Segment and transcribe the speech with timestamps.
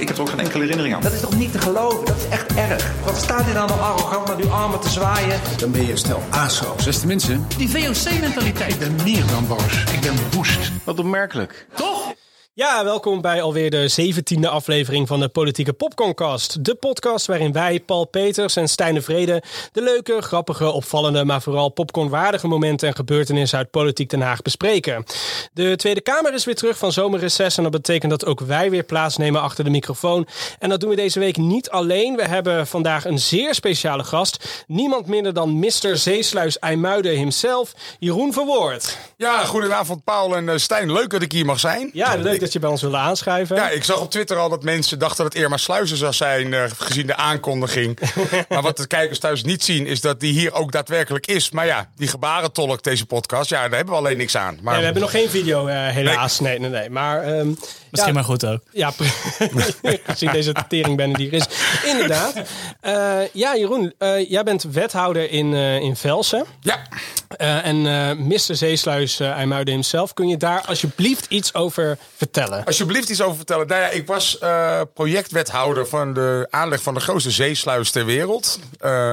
[0.00, 1.02] ik heb er ook geen enkele herinnering aan.
[1.02, 2.04] Dat is toch niet te geloven?
[2.04, 2.92] Dat is echt erg.
[3.04, 5.40] Wat staat hier nou nog arrogant met uw armen te zwaaien?
[5.56, 6.84] Dan ben je stel ASO's.
[6.84, 8.72] Beste mensen, Die VOC-mentaliteit.
[8.72, 9.84] Ik ben meer dan boos.
[9.92, 10.72] Ik ben woest.
[10.84, 11.66] Wat opmerkelijk.
[11.74, 11.97] Toch?
[12.58, 16.64] Ja, welkom bij alweer de zeventiende aflevering van de Politieke Popcorncast.
[16.64, 19.42] De podcast waarin wij, Paul Peters en Stijn de Vrede...
[19.72, 25.04] de leuke, grappige, opvallende, maar vooral popcornwaardige momenten en gebeurtenissen uit Politiek Den Haag bespreken.
[25.52, 28.84] De Tweede Kamer is weer terug van zomerreces en dat betekent dat ook wij weer
[28.84, 30.26] plaatsnemen achter de microfoon.
[30.58, 32.16] En dat doen we deze week niet alleen.
[32.16, 34.64] We hebben vandaag een zeer speciale gast.
[34.66, 35.96] Niemand minder dan Mr.
[35.96, 38.98] Zeesluis IJmuiden himself, Jeroen Verwoord.
[39.16, 40.92] Ja, goedenavond Paul en eh, Stijn.
[40.92, 41.90] Leuk dat ik hier mag zijn.
[41.92, 43.56] Ja, leuk dat je bij ons wilde aanschuiven.
[43.56, 46.54] Ja, ik zag op Twitter al dat mensen dachten dat het Irma Sluizen zou zijn,
[46.54, 47.98] eh, gezien de aankondiging.
[48.48, 51.50] maar wat de kijkers thuis niet zien, is dat die hier ook daadwerkelijk is.
[51.50, 54.58] Maar ja, die gebarentolk, deze podcast, ja, daar hebben we alleen niks aan.
[54.62, 56.40] Maar Nee, we hebben nog geen video, eh, helaas.
[56.40, 56.90] Nee, nee, nee.
[56.90, 57.48] Maar, ehm,
[57.90, 58.60] Misschien ja, maar goed ook.
[58.72, 58.92] Ja,
[60.04, 61.46] gezien deze teringbende die er is.
[61.84, 62.34] Inderdaad.
[62.80, 66.44] Eh, ja, Jeroen, eh, jij bent wethouder in, eh, in Velsen.
[66.60, 66.78] ja,
[67.28, 68.56] Eh, en eh Mr.
[68.56, 72.64] Zeesluis uh, IJmuiden himself, kun je daar alsjeblieft iets over vertellen?
[72.64, 73.66] alsjeblieft iets over vertellen.
[73.66, 78.58] Nou ja, ik was eh, projectwethouder van de aanleg van de grootste zeesluis ter wereld.
[78.78, 79.10] Eh,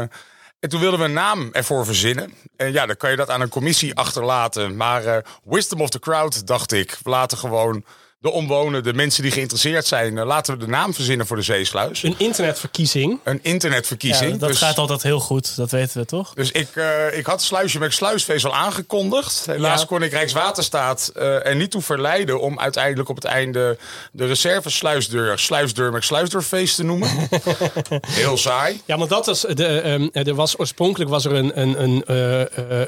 [0.59, 2.33] en toen wilden we een naam ervoor verzinnen.
[2.57, 4.75] En ja, dan kan je dat aan een commissie achterlaten.
[4.75, 6.97] Maar eh, wisdom of the crowd, dacht ik.
[7.03, 7.83] We laten gewoon
[8.25, 10.17] de omwonenden, de mensen die geïnteresseerd zijn...
[10.17, 12.03] eh, laten we de naam verzinnen voor de zeesluis.
[12.03, 13.19] Een internetverkiezing.
[13.23, 14.31] Een internetverkiezing.
[14.31, 16.33] Ja, dat dus, gaat altijd heel goed, dat weten we toch?
[16.33, 19.45] dus ik, eh, ik had Sluisje met Sluisvezel aangekondigd.
[19.45, 19.85] Helaas Ja.
[19.87, 22.41] kon ik Rijkswaterstaat eh, er niet toe verleiden...
[22.41, 23.77] om uiteindelijk op het einde
[24.11, 25.39] de reserve-sluisdeur...
[25.39, 27.09] Sluisdeur met Sluisdeurfeest te noemen.
[28.07, 28.81] Heel saai.
[28.85, 32.03] Ja, want dat was de, ehm, er was oorspronkelijk was er een, een, een,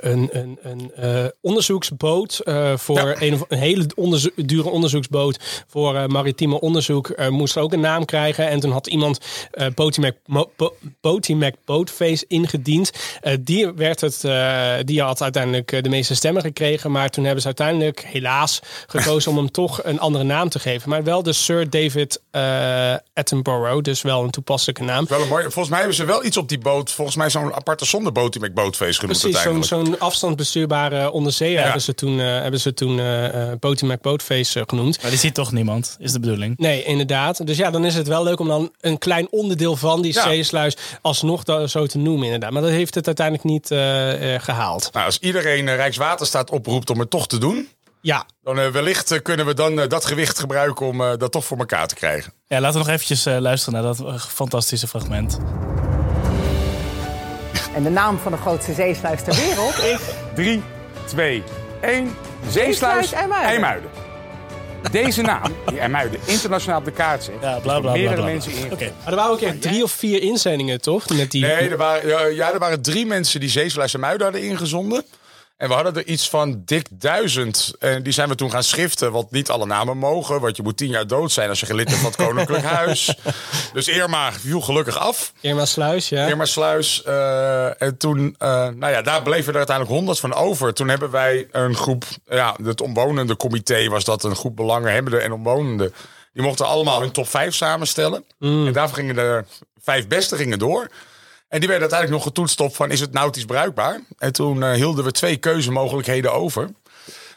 [0.09, 2.41] een, een, een onderzoeksboot
[2.75, 3.15] voor Ja.
[3.21, 5.26] een, een hele onderzo- dure onderzoeksboot
[5.67, 7.09] voor eh, maritieme onderzoek.
[7.09, 8.47] eh, moest ook een naam krijgen.
[8.49, 9.19] En toen had iemand
[9.51, 12.91] eh Botimac, Bo- Botimac Boatface ingediend.
[13.21, 16.91] Eh, die, werd het, eh, die had uiteindelijk eh, de meeste stemmen gekregen.
[16.91, 20.89] Maar toen hebben ze uiteindelijk helaas gekozen om hem toch een andere naam te geven.
[20.89, 23.81] Maar wel de Sir David eh, Attenborough.
[23.81, 25.05] Dus wel een toepasselijke naam.
[25.07, 26.91] Wel een mooi, volgens mij hebben ze wel iets op die boot.
[26.91, 31.81] Volgens mij zo'n aparte zonderboot die met bootfeest genoemd Precies, zo'n zo'n afstandsbestuurbare onderzeeër hebben
[31.81, 33.01] ze toen, eh hebben ze toen
[33.59, 35.01] Botimac Boatface genoemd.
[35.01, 36.57] Maar die ziet toch niemand, is de bedoeling.
[36.57, 37.45] Nee, inderdaad.
[37.47, 40.21] Dus ja, dan is het wel leuk om dan een klein onderdeel van die Ja.
[40.23, 42.51] zeesluis alsnog zo te noemen, inderdaad.
[42.51, 44.89] Maar dat heeft het uiteindelijk niet eh, eh, gehaald.
[44.93, 47.69] Nou, als iedereen eh, Rijkswaterstaat oproept om het toch te doen...
[48.01, 51.95] Ja, dan wellicht kunnen we dan dat gewicht gebruiken om dat toch voor elkaar te
[51.95, 52.33] krijgen.
[52.47, 55.37] Ja, laten we nog eventjes eh, luisteren naar dat fantastische fragment.
[57.75, 59.99] En de naam van de grootste zeesluis ter wereld is...
[60.35, 60.61] 3,
[61.05, 61.43] 2,
[61.81, 62.15] 1.
[62.41, 63.49] Zeesluis Zeesluis IJmuiden.
[63.49, 63.89] IJmuiden.
[64.91, 67.91] Deze naam, die IJmuiden internationaal op de kaart zet, Ja, bla bla bla.
[67.91, 68.31] meerdere bla, bla.
[68.33, 68.61] mensen Oké.
[68.63, 68.93] ingevuld.
[69.03, 71.09] maar er waren ook echt drie of vier inzendingen, toch?
[71.09, 71.41] Met die...
[71.41, 75.03] Nee, er waren, ja, er waren drie mensen die Zeesluis en Muiden hadden ingezonden.
[75.57, 77.73] En we hadden er iets van dik duizend.
[77.79, 80.41] En die zijn we toen gaan schriften, want niet alle namen mogen.
[80.41, 82.63] Want je moet tien jaar dood zijn als je geen lid bent van het Koninklijk
[82.77, 83.15] Huis.
[83.73, 85.33] Dus Irma viel gelukkig af.
[85.41, 86.27] Irma Sluis, ja.
[86.27, 87.03] Irma Sluis.
[87.03, 90.73] eh, en toen, eh, nou ja, daar bleven er uiteindelijk honderd van over.
[90.73, 95.31] Toen hebben wij een groep, ja, het omwonende comité was dat, een groep belanghebbenden en
[95.31, 95.93] omwonenden.
[96.33, 98.23] Die mochten allemaal hun top 5 samenstellen.
[98.39, 99.43] En daarvoor gingen de
[99.81, 100.87] vijf beste gingen door.
[101.47, 103.99] En die werden uiteindelijk nog getoetst op van, is het nautisch bruikbaar?
[104.17, 106.69] En toen eh, hielden we twee keuzemogelijkheden over.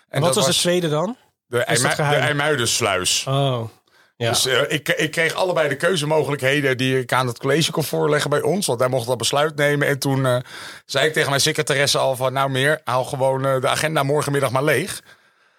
[0.09, 1.17] En Wat was de tweede dan?
[1.47, 2.21] De, IJmu- de geheim?
[2.21, 3.25] IJmuidensluis.
[3.29, 3.69] Oh,
[4.17, 4.29] ja.
[4.29, 8.31] Dus eh, ik, ik kreeg allebei de keuzemogelijkheden die ik aan het college kon voorleggen
[8.31, 8.67] bij ons.
[8.67, 9.89] Want hij mocht dat besluit nemen.
[9.89, 10.37] En toen eh,
[10.85, 12.33] zei ik tegen mijn secretaresse al van...
[12.33, 15.03] nou meer, haal gewoon de agenda morgenmiddag maar leeg.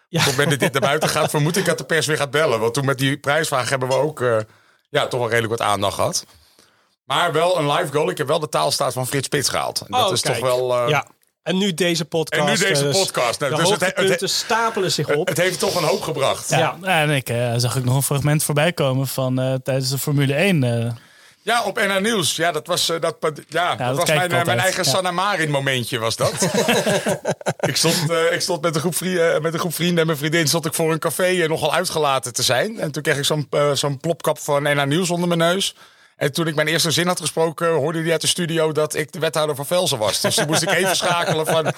[0.09, 0.19] Ja.
[0.19, 2.31] Op het moment dat dit naar buiten gaat, vermoed ik dat de pers weer gaat
[2.31, 2.59] bellen.
[2.59, 4.23] Want toen met die prijsvraag hebben we ook
[4.89, 6.25] ja, toch wel redelijk wat aandacht gehad.
[7.15, 8.09] Maar wel een live goal.
[8.09, 9.79] Ik heb wel de taalstaat van Frits Spits gehaald.
[9.81, 10.37] En dat Oh, is kijk.
[10.37, 10.77] toch wel...
[10.83, 11.05] eh, ja.
[11.43, 12.41] En nu deze podcast.
[12.41, 13.39] En nu deze eh, dus podcast.
[13.39, 15.27] Nou, de dus het- het- hoogtepunten stapelen zich op.
[15.27, 16.49] Het heeft toch een hoop gebracht.
[16.49, 17.01] Ja, Ja.
[17.01, 20.33] en ik eh, zag ook nog een fragment voorbij komen van eh, tijdens de Formule
[20.33, 20.63] 1.
[20.63, 20.91] eh.
[21.41, 22.35] Ja, op NH Nieuws.
[22.35, 23.15] Ja, dat was, eh, dat,
[23.47, 24.89] ja, dat dat was mijn, mijn eigen Ja.
[24.89, 26.33] Sanna Marin momentje was dat.
[27.71, 30.17] ik, stond, eh, ik stond met een, groep vrienden, met een groep vrienden en mijn
[30.17, 32.79] vriendin stond ik voor een café nogal uitgelaten te zijn.
[32.79, 35.75] En toen kreeg ik zo'n zo'n plopkap van NH Nieuws onder mijn neus.
[36.21, 39.11] En toen ik mijn eerste zin had gesproken, hoorde hij uit de studio dat ik
[39.11, 40.21] de wethouder van Velsen was.
[40.21, 41.73] Dus toen moest ik even schakelen van,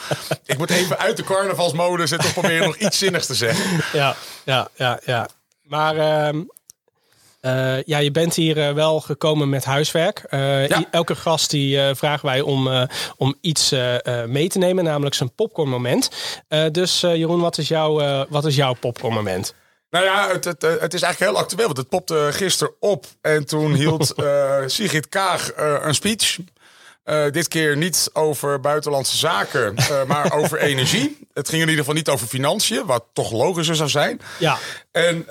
[0.45, 3.81] ik moet even uit de carnavalsmodus en toch proberen nog iets zinnigs te zeggen.
[3.93, 5.29] Ja, ja, ja, ja.
[5.63, 6.41] Maar ehm,
[7.39, 10.19] eh, ja, je bent hier eh, wel gekomen met huiswerk.
[10.29, 10.83] Eh, Ja.
[10.91, 12.87] Elke gast die vragen wij om,
[13.17, 13.75] om iets
[14.25, 16.09] mee te nemen, namelijk zijn popcornmoment.
[16.71, 19.53] Dus Jeroen, wat is, jouw, wat is jouw popcornmoment?
[19.93, 21.65] Nou ja, het, het, eh, het is eigenlijk heel actueel.
[21.65, 23.05] Want het popte gisteren op.
[23.21, 26.37] En toen hield eh Sigrid Kaag eh, een speech.
[27.31, 29.75] Dit keer niet over buitenlandse zaken,
[30.07, 31.17] maar over energie.
[31.33, 34.21] Het ging in ieder geval niet over financiën, wat toch logischer zou zijn.
[34.39, 34.57] Ja.
[34.91, 35.25] En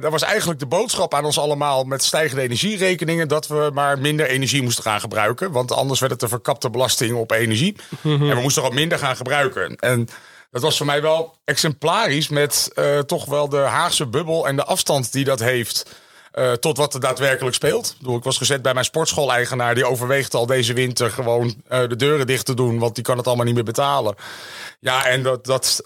[0.00, 3.28] dat was eigenlijk de boodschap aan ons allemaal met stijgende energierekeningen...
[3.28, 5.52] dat we maar minder energie moesten gaan gebruiken.
[5.52, 7.76] Want anders werd het een verkapte belasting op energie.
[8.02, 9.76] En we moesten wat minder gaan gebruiken.
[9.76, 10.08] En
[10.56, 14.48] dat was voor mij wel exemplarisch met eh, toch wel de Haagse bubbel...
[14.48, 15.90] en de afstand die dat heeft
[16.32, 17.96] eh, tot wat er daadwerkelijk speelt.
[18.00, 19.74] Ik, ik was gezet bij mijn sportschool-eigenaar...
[19.74, 22.78] die overweegt al deze winter gewoon eh, de deuren dicht te doen...
[22.78, 24.14] want die kan het allemaal niet meer betalen.
[24.80, 25.44] Ja, en dat...
[25.44, 25.82] dat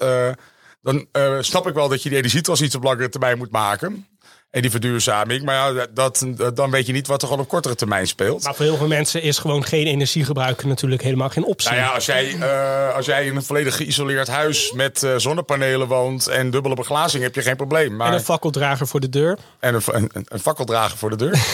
[0.83, 1.07] dan
[1.41, 4.07] snap ik wel dat je die energietransitie op langere termijn moet maken.
[4.51, 5.43] En die verduurzaming.
[5.45, 8.43] Maar ja, dat, dat- dan weet je niet wat er gewoon op kortere termijn speelt.
[8.45, 11.71] Maar voor heel veel mensen is gewoon geen energie gebruiken natuurlijk helemaal geen optie.
[11.71, 15.87] Nou ja, als jij, eh, als jij in een volledig geïsoleerd huis met eh, zonnepanelen
[15.87, 17.97] woont en dubbele beglazing, heb je geen probleem.
[17.97, 19.39] Maar, En een fakkeldrager voor de deur.
[19.61, 21.39] en een, een, een fakkeldrager voor de deur.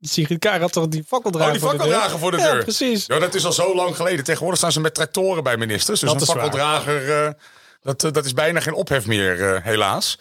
[0.00, 1.86] Sigrid Kaag had toch die fakkeldrager Oh, die voor de deur?
[1.86, 3.06] fakkeldrager voor de Ja, precies.
[3.06, 4.24] Ja, dat is al zo lang geleden.
[4.24, 6.00] Tegenwoordig staan ze met tractoren bij ministers.
[6.00, 7.30] Dus Dat een fakkeldrager, eh,
[7.82, 10.18] dat, dat is bijna geen ophef meer, helaas.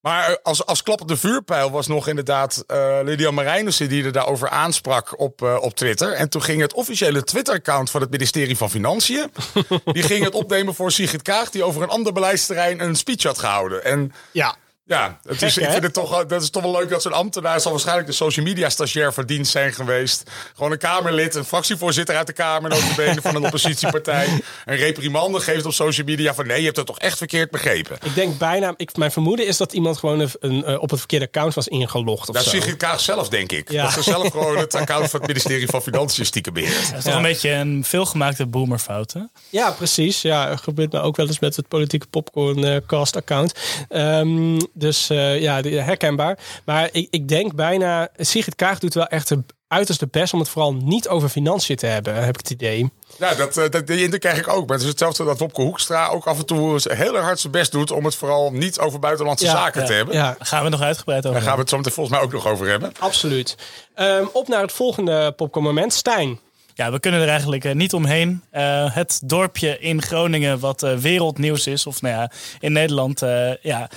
[0.00, 5.20] Maar als, als klappende vuurpijl was nog inderdaad eh Lydia Marijnissen die er daarover aansprak
[5.20, 6.12] op, eh, op Twitter.
[6.12, 9.30] En toen ging het officiële Twitter-account van het ministerie van Financiën...
[9.92, 11.50] die ging het opnemen voor Sigrid Kaag...
[11.50, 13.84] die over een ander beleidsterrein een speech had gehouden.
[13.84, 14.56] En Ja.
[14.88, 15.72] Ja, het is, Gek, ik hè?
[15.72, 18.44] vind het toch, dat is toch wel leuk dat zo'n ambtenaar zal waarschijnlijk de social
[18.44, 20.30] media stagiair van dienst zijn geweest.
[20.54, 24.42] Gewoon een Kamerlid, een fractievoorzitter uit de Kamer, notabene van een oppositiepartij.
[24.64, 27.98] Een reprimande geeft op social media van nee, je hebt het toch echt verkeerd begrepen.
[28.04, 30.98] Ik denk bijna, ik, mijn vermoeden is dat iemand gewoon een, een, eh, op het
[30.98, 32.50] verkeerde account was ingelogd of Dat zo.
[32.50, 33.70] Sigrid Kaag zelf, denk ik.
[33.70, 33.82] Ja.
[33.82, 36.90] Dat ze zelf gewoon het account van het ministerie van Financiën stiekem beheert.
[36.90, 39.20] Dat is toch een beetje een veelgemaakte boomerfout, hè?
[39.50, 40.22] Ja, precies.
[40.22, 43.54] Ja, gebeurt me ook wel eens met het politieke popcorncast account.
[43.88, 46.38] Ehm, dus eh, ja, herkenbaar.
[46.64, 50.48] Maar ik, ik denk bijna, Sigrid Kaag doet wel echt de uiterste best om het
[50.48, 52.90] vooral niet over financiën te hebben, heb ik het idee.
[53.18, 54.66] Ja, dat, eh, dat, die indruk krijg ik ook.
[54.66, 57.52] Maar het is hetzelfde dat Wopke Hoekstra ook af en toe heel erg hard zijn
[57.52, 57.90] best doet...
[57.90, 60.14] om het vooral niet over buitenlandse Ja, zaken ja, te hebben.
[60.14, 61.32] Ja, Daar gaan we nog uitgebreid over.
[61.32, 62.92] Daar gaan we het zo meteen volgens mij ook nog over hebben.
[62.98, 63.56] absoluut.
[63.94, 65.92] Ehm, op naar het volgende popcorn moment.
[65.92, 66.40] Stijn.
[66.78, 68.42] Ja, we kunnen er eigenlijk eh, niet omheen.
[68.50, 72.30] Eh, het dorpje in Groningen, wat eh, wereldnieuws is, of nou ja,
[72.60, 73.22] in Nederland.
[73.62, 73.88] ja.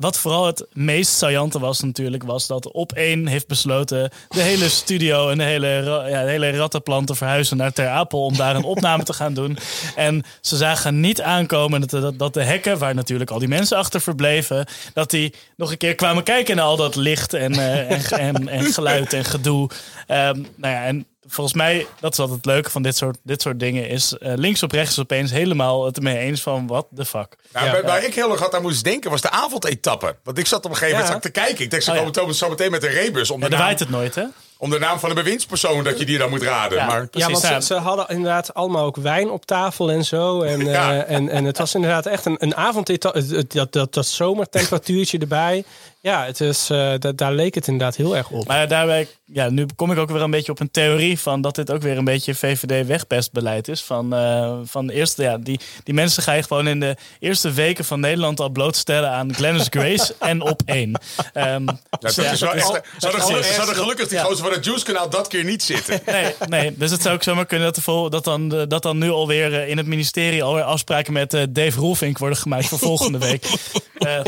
[0.00, 4.68] Wat vooral het meest saillante was natuurlijk, was dat op één heeft besloten de hele
[4.68, 5.68] studio en de hele,
[6.08, 9.34] ja, de hele rattenplan te verhuizen naar Ter Apel om daar een opname te gaan
[9.34, 9.58] doen.
[9.96, 13.76] En ze zagen niet aankomen dat, dat, dat de hekken, waar natuurlijk al die mensen
[13.76, 17.52] achter verbleven, dat die nog een keer kwamen kijken naar al dat licht en,
[17.88, 19.70] en, en, en geluid en gedoe.
[20.06, 23.42] Ehm, nou ja, en volgens mij, dat is altijd het leuke van dit soort, dit
[23.42, 27.04] soort dingen, is eh, links op rechts opeens helemaal het ermee eens van what the
[27.04, 27.36] fuck.
[27.52, 30.16] Nou, waar, waar ik heel erg had aan moest denken was de avondetappe.
[30.24, 31.20] Want ik zat op een gegeven moment Ja.
[31.20, 31.64] zat ik te kijken.
[31.64, 32.02] Ik denk, ze Oh, ja.
[32.10, 34.14] komen zo- zo meteen met een rebus om, Ja, de daar naam, waait het nooit,
[34.14, 34.24] hè?
[34.58, 36.78] om de naam van de bewindspersoon dat je die dan moet raden.
[36.78, 36.86] Ja.
[36.86, 37.60] Maar Ja, want ja.
[37.60, 40.42] ze, ze hadden inderdaad allemaal ook wijn op tafel en zo.
[40.42, 41.04] En, Ja.
[41.04, 43.00] eh, en, en het was inderdaad echt een, een avond.
[43.00, 45.64] Dat, dat, dat zomertemperatuurtje erbij.
[46.06, 48.46] Ja, het is, eh, da- daar leek het inderdaad heel erg op.
[48.46, 51.54] Maar daarbij, ja, nu kom ik ook weer een beetje op een theorie van dat
[51.54, 53.82] dit ook weer een beetje VVD-wegpestbeleid is.
[53.82, 57.84] Van, eh, van eerst, ja, die, die mensen ga je gewoon in de eerste weken
[57.84, 61.00] van Nederland al blootstellen aan Glennis Grace en op één.
[61.32, 61.66] Ehm,
[62.00, 64.24] Ja, ze, hadden hadden gelukkig die ja.
[64.24, 66.00] gozer van het Juice kanaal dat keer niet zitten.
[66.16, 69.10] Nee, nee, dus het zou ook zomaar kunnen dat, vol, dat, dan, dat dan nu
[69.10, 73.46] alweer eh, in het ministerie alweer afspraken met Dave Roelvink worden gemaakt voor volgende week.
[73.96, 74.20] Eh,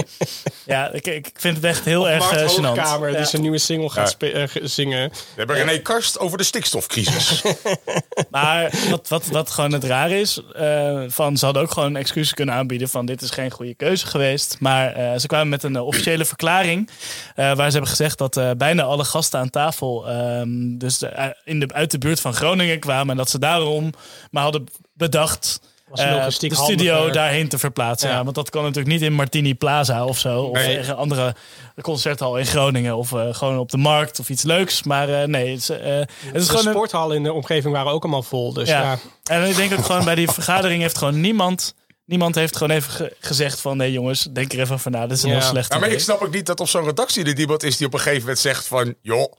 [0.67, 2.63] ja, ik, ik vind het echt heel erg Mart eh, gênant.
[2.67, 3.17] Hoogkamer, Ja.
[3.17, 5.09] die zijn nieuwe single gaat eh, ge- zingen.
[5.11, 7.43] We hebben René Karst over de stikstofcrisis.
[8.31, 12.35] Maar wat, wat, wat gewoon het raar is, eh, van ze hadden ook gewoon excuses
[12.35, 14.57] kunnen aanbieden van dit is geen goede keuze geweest.
[14.61, 16.91] Maar eh, ze kwamen met een officiële verklaring
[17.35, 21.03] eh, waar ze hebben gezegd dat eh, bijna alle gasten aan tafel ehm, dus
[21.45, 23.93] in de, uit de buurt van Groningen kwamen en dat ze daarom
[24.31, 25.61] maar hadden bedacht
[25.91, 27.13] Was eh, logistiek de studio handiger.
[27.15, 28.09] daarheen te verplaatsen.
[28.09, 28.15] Ja.
[28.17, 28.23] Ja.
[28.25, 30.43] want dat kan natuurlijk niet in Martini Plaza of zo.
[30.43, 30.79] Of Nee.
[30.79, 31.35] een andere
[31.83, 32.97] concerthal in Groningen.
[32.97, 34.83] Of eh, gewoon op de markt of iets leuks.
[34.83, 37.75] Maar eh, nee, het is, eh, het is De gewoon een, sporthallen in de omgeving
[37.75, 38.53] waren ook allemaal vol.
[38.53, 38.81] Dus ja.
[38.83, 38.99] ja.
[39.25, 41.75] En ik denk ook gewoon bij die vergadering heeft gewoon niemand...
[42.05, 43.77] Niemand heeft gewoon even ge- gezegd van...
[43.77, 45.07] nee jongens, denk er even over na.
[45.07, 45.35] Dit is een Ja.
[45.39, 47.77] heel slecht Ja, maar ik snap ook niet dat op zo'n redactie er iemand is
[47.77, 48.95] die op een gegeven moment zegt van...
[49.03, 49.33] joh,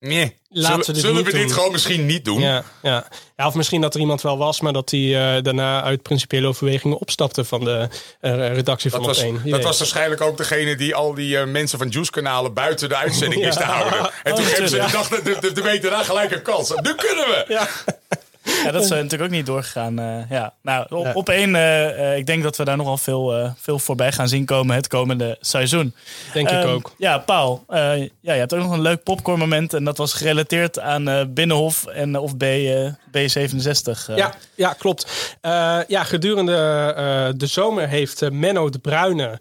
[0.00, 1.52] nee, Laten zullen, we dit zullen niet we dit doen.
[1.52, 2.40] gewoon misschien niet doen?
[2.40, 3.06] Ja, ja.
[3.36, 5.00] ja, of misschien dat er iemand wel was, maar dat hij
[5.36, 7.88] eh, daarna uit principiële overwegingen opstapte van de
[8.20, 9.32] eh, redactie van Dat was, één.
[9.42, 9.62] Wie dat weet.
[9.64, 13.46] was waarschijnlijk ook degene die al die eh, mensen van Juice-kanalen buiten de uitzending Ja.
[13.46, 14.10] wist te houden.
[14.22, 14.92] En toen Oh, hebben ze natuurlijk.
[14.92, 16.68] dachten de, de, de week daarna gelijk een kans.
[16.68, 17.44] Nu kunnen we!
[17.48, 17.68] Ja.
[18.64, 19.98] Ja, dat is natuurlijk ook niet doorgegaan.
[19.98, 20.54] eh, ja.
[20.62, 24.12] Nou, op, op één, eh, eh, ik denk dat we daar nogal veel, veel voorbij
[24.12, 25.94] gaan zien komen het komende seizoen.
[26.32, 26.92] Denk ik Ehm, ook.
[26.98, 29.74] Ja, Paul, ja, je hebt ook nog een leuk popcorn moment.
[29.74, 34.08] En dat was gerelateerd aan Binnenhof en of B, eh, B67.
[34.08, 34.16] eh.
[34.16, 35.36] Ja, ja klopt.
[35.88, 36.54] Ja, gedurende
[37.36, 39.38] de zomer heeft Menno de Bruyne,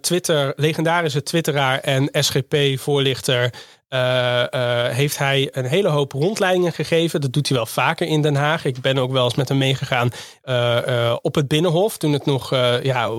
[0.00, 3.50] Twitter, legendarische twitteraar en SGP-voorlichter,
[3.90, 7.20] eh, eh, heeft hij een hele hoop rondleidingen gegeven.
[7.20, 8.64] Dat doet hij wel vaker in Den Haag.
[8.64, 10.10] Ik ben ook wel eens met hem meegegaan
[10.42, 12.50] eh, op het Binnenhof, toen het nog
[12.82, 13.10] ja,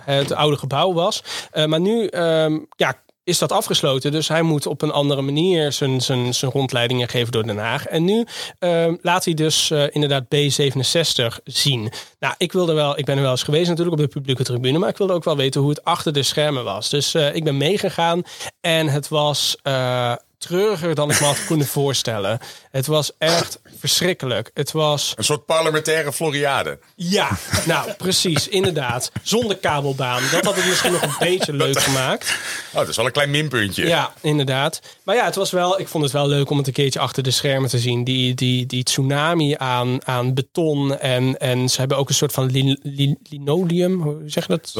[0.00, 1.22] het oude gebouw was.
[1.66, 4.12] Maar nu ehm, ja, is dat afgesloten.
[4.12, 7.86] Dus hij moet op een andere manier zijn, zijn, zijn rondleidingen geven door Den Haag.
[7.86, 8.26] En nu
[8.58, 11.92] ehm, laat hij dus eh, inderdaad B67 zien.
[12.18, 14.78] Nou, ik, wilde wel, ik ben er wel eens geweest natuurlijk op de publieke tribune.
[14.78, 16.88] Maar ik wilde ook wel weten hoe het achter de schermen was.
[16.88, 18.22] Dus eh, ik ben meegegaan.
[18.60, 22.38] En het was eh, treuriger dan ik me had kunnen voorstellen.
[22.70, 24.50] Het was echt verschrikkelijk.
[24.54, 25.12] Het was...
[25.16, 26.78] Een soort parlementaire Floriade.
[26.96, 27.28] Ja,
[27.66, 29.10] nou precies, inderdaad.
[29.22, 30.22] Zonder kabelbaan.
[30.30, 32.34] Dat had het misschien nog een beetje leuk gemaakt.
[32.70, 33.86] Oh, dat is wel een klein minpuntje.
[33.86, 34.80] Ja, inderdaad.
[35.02, 37.22] Maar ja, het was wel, ik vond het wel leuk om het een keertje achter
[37.22, 38.04] de schermen te zien.
[38.04, 40.98] Die, die, die tsunami aan, aan beton.
[40.98, 44.02] En, en ze hebben ook een soort van lin- lin- linoleum.
[44.02, 44.70] Hoe zeg je dat?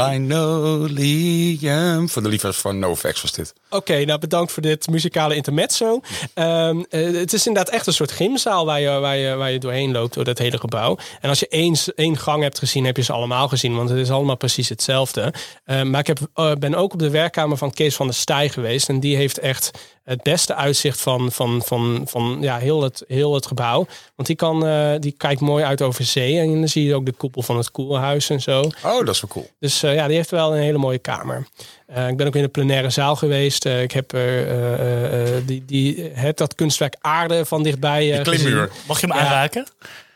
[0.88, 2.09] Linoleum.
[2.09, 3.52] Voor de liefhebbers van NoFX was dit.
[3.71, 6.00] Oké, nou bedankt voor dit muzikale intermezzo.
[6.35, 9.59] Ehm, eh, het is inderdaad echt een soort gymzaal waar je, waar, je, waar je
[9.59, 10.99] doorheen loopt door dat hele gebouw.
[11.21, 13.76] En als je één, één gang hebt gezien, heb je ze allemaal gezien.
[13.76, 15.35] Want het is allemaal precies hetzelfde.
[15.64, 18.49] Ehm, maar ik heb, eh, ben ook op de werkkamer van Kees van der Staaij
[18.49, 18.88] geweest.
[18.88, 19.71] En die heeft echt
[20.04, 23.87] het beste uitzicht van, van, van, van ja, heel, het, heel het gebouw.
[24.16, 26.38] Want die, kan, eh, die kijkt mooi uit over zee.
[26.38, 28.61] En dan zie je ook de koepel van het koelhuis en zo.
[28.61, 29.50] Oh, dat is wel cool.
[29.59, 31.47] Dus eh, ja, die heeft wel een hele mooie kamer.
[31.87, 33.66] Eh, ik ben ook in de plenaire zaal geweest.
[33.66, 38.09] Eh, ik heb er eh, eh, eh, die, die, het, dat kunstwerk aarde van dichtbij
[38.11, 38.66] eh, Die klimmuur.
[38.68, 38.82] gezien.
[38.88, 39.23] Mag je hem Ja.
[39.23, 39.66] aanraken?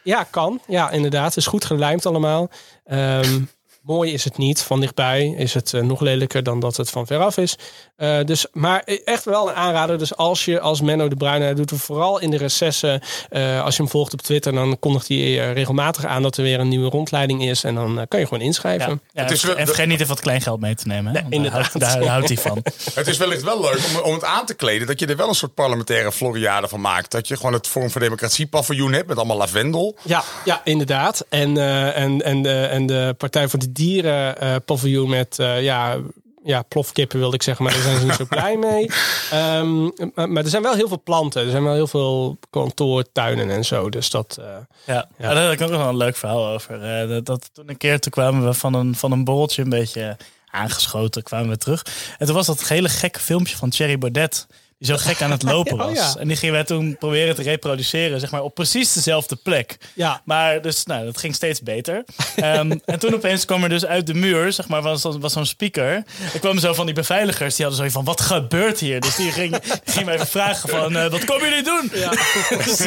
[0.02, 0.60] Ja, kan.
[0.66, 1.26] Ja, inderdaad.
[1.28, 2.50] Het is goed gelijmd allemaal.
[2.84, 3.40] Ehm,
[3.86, 4.62] mooi is het niet.
[4.62, 7.56] Van dichtbij is het eh, nog lelijker dan dat het van veraf is.
[7.96, 9.98] Eh, dus, maar echt wel een aanrader.
[9.98, 13.00] Dus als je als Menno de Bruyne, doet het vooral in de recessen.
[13.28, 16.42] eh, als je hem volgt op Twitter, dan kondigt hij eh, regelmatig aan dat er
[16.42, 17.64] weer een nieuwe rondleiding is.
[17.64, 18.90] En dan kan je gewoon inschrijven.
[18.90, 18.98] Ja.
[19.12, 21.12] Ja, Het is wel- en vergeet niet even wat kleingeld mee te nemen.
[21.12, 21.60] Daar inderdaad.
[21.72, 22.64] houdt- Daar, houdt hij van.
[22.94, 24.86] Het is wellicht wel leuk om, om het aan te kleden.
[24.86, 27.10] Dat je er wel een soort parlementaire Floriade van maakt.
[27.10, 29.96] Dat je gewoon het Forum voor Democratie paviljoen hebt met allemaal lavendel.
[30.02, 31.24] Ja, ja inderdaad.
[31.28, 35.62] En, eh, en, en, de, en de Partij voor de Dieren eh, paviljoen met eh,
[35.62, 35.96] ja,
[36.44, 38.90] ja, plofkippen wilde ik zeggen, maar daar zijn ze niet zo blij mee.
[39.30, 39.82] Ehm,
[40.14, 41.44] maar, maar er zijn wel heel veel planten.
[41.44, 43.90] Er zijn wel heel veel kantoortuinen en zo.
[43.90, 44.36] Dus dat...
[44.40, 44.46] eh,
[44.84, 45.34] Ja, ja.
[45.34, 46.82] daar heb ik ook nog wel een leuk verhaal over.
[47.00, 49.68] Eh, dat, dat, toen een keer toen kwamen we van een, van een borreltje een
[49.68, 50.16] beetje
[50.50, 51.86] aangeschoten, kwamen we terug.
[52.18, 54.46] En toen was dat hele gekke filmpje van Thierry Baudet.
[54.78, 55.98] Die zo gek aan het lopen Ja, oh was.
[56.14, 56.20] ja.
[56.20, 59.76] En die gingen wij toen proberen te reproduceren, zeg maar, op precies dezelfde plek.
[59.94, 60.22] Ja.
[60.24, 62.04] Maar dus, nou, dat ging steeds beter.
[62.36, 65.46] Ehm, en toen opeens kwam er dus uit de muur, zeg maar, was, was zo'n
[65.46, 66.04] speaker.
[66.32, 69.00] Er kwamen zo van die beveiligers, die hadden zo van, wat gebeurt hier?
[69.00, 71.90] Dus die gingen ging mij even vragen van, eh, wat komen jullie doen?
[72.64, 72.78] Dus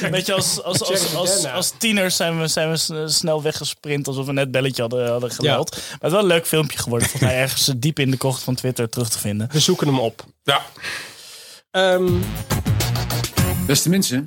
[0.00, 4.26] een beetje als, als, als, als, als tieners zijn we, zijn we snel weggesprint alsof
[4.26, 5.70] we net belletje hadden, hadden gemeld.
[5.70, 7.08] Maar het is wel een leuk filmpje geworden.
[7.08, 9.48] Volgens mij ergens diep in de kocht van Twitter terug te vinden.
[9.52, 10.24] we zoeken hem op.
[10.42, 10.62] Ja,
[11.74, 12.12] Ehm,
[13.66, 14.26] Beste mensen,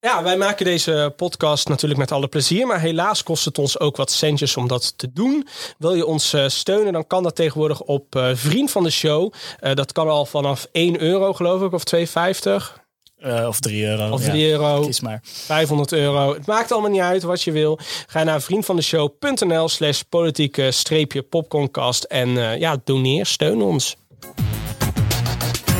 [0.00, 2.66] ja, wij maken deze podcast natuurlijk met alle plezier.
[2.66, 5.46] Maar helaas kost het ons ook wat centjes om dat te doen.
[5.78, 9.32] Wil je ons eh, steunen, dan kan dat tegenwoordig op eh, Vriend van de Show.
[9.58, 12.84] Eh, dat kan al vanaf 1 euro, geloof ik, of 2,50.
[13.24, 14.10] Eh, of 3 euro.
[14.10, 14.30] Of ja.
[14.30, 14.80] 3 euro.
[14.80, 15.20] Kies maar.
[15.22, 16.34] 500 euro.
[16.34, 17.78] Het maakt allemaal niet uit wat je wil.
[18.06, 22.04] Ga naar vriendvandeshow.nl slash politieke streepje popcorncast.
[22.04, 23.96] En eh, ja, doneer, steun ons.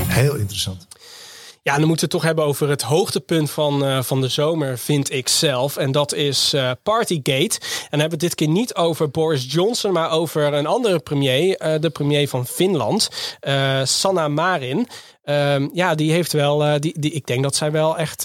[0.06, 0.86] Heel interessant.
[1.64, 4.78] Ja, dan moeten we het toch hebben over het hoogtepunt van, eh, van de zomer,
[4.78, 5.76] vind ik zelf.
[5.76, 7.58] En dat is eh, Partygate.
[7.60, 11.56] En dan hebben we dit keer niet over Boris Johnson, maar over een andere premier.
[11.56, 13.08] eh, de premier van Finland,
[13.84, 14.88] Sanna Marin.
[15.22, 18.22] Ehm, ja, die heeft wel, die, die, ik denk dat zij wel echt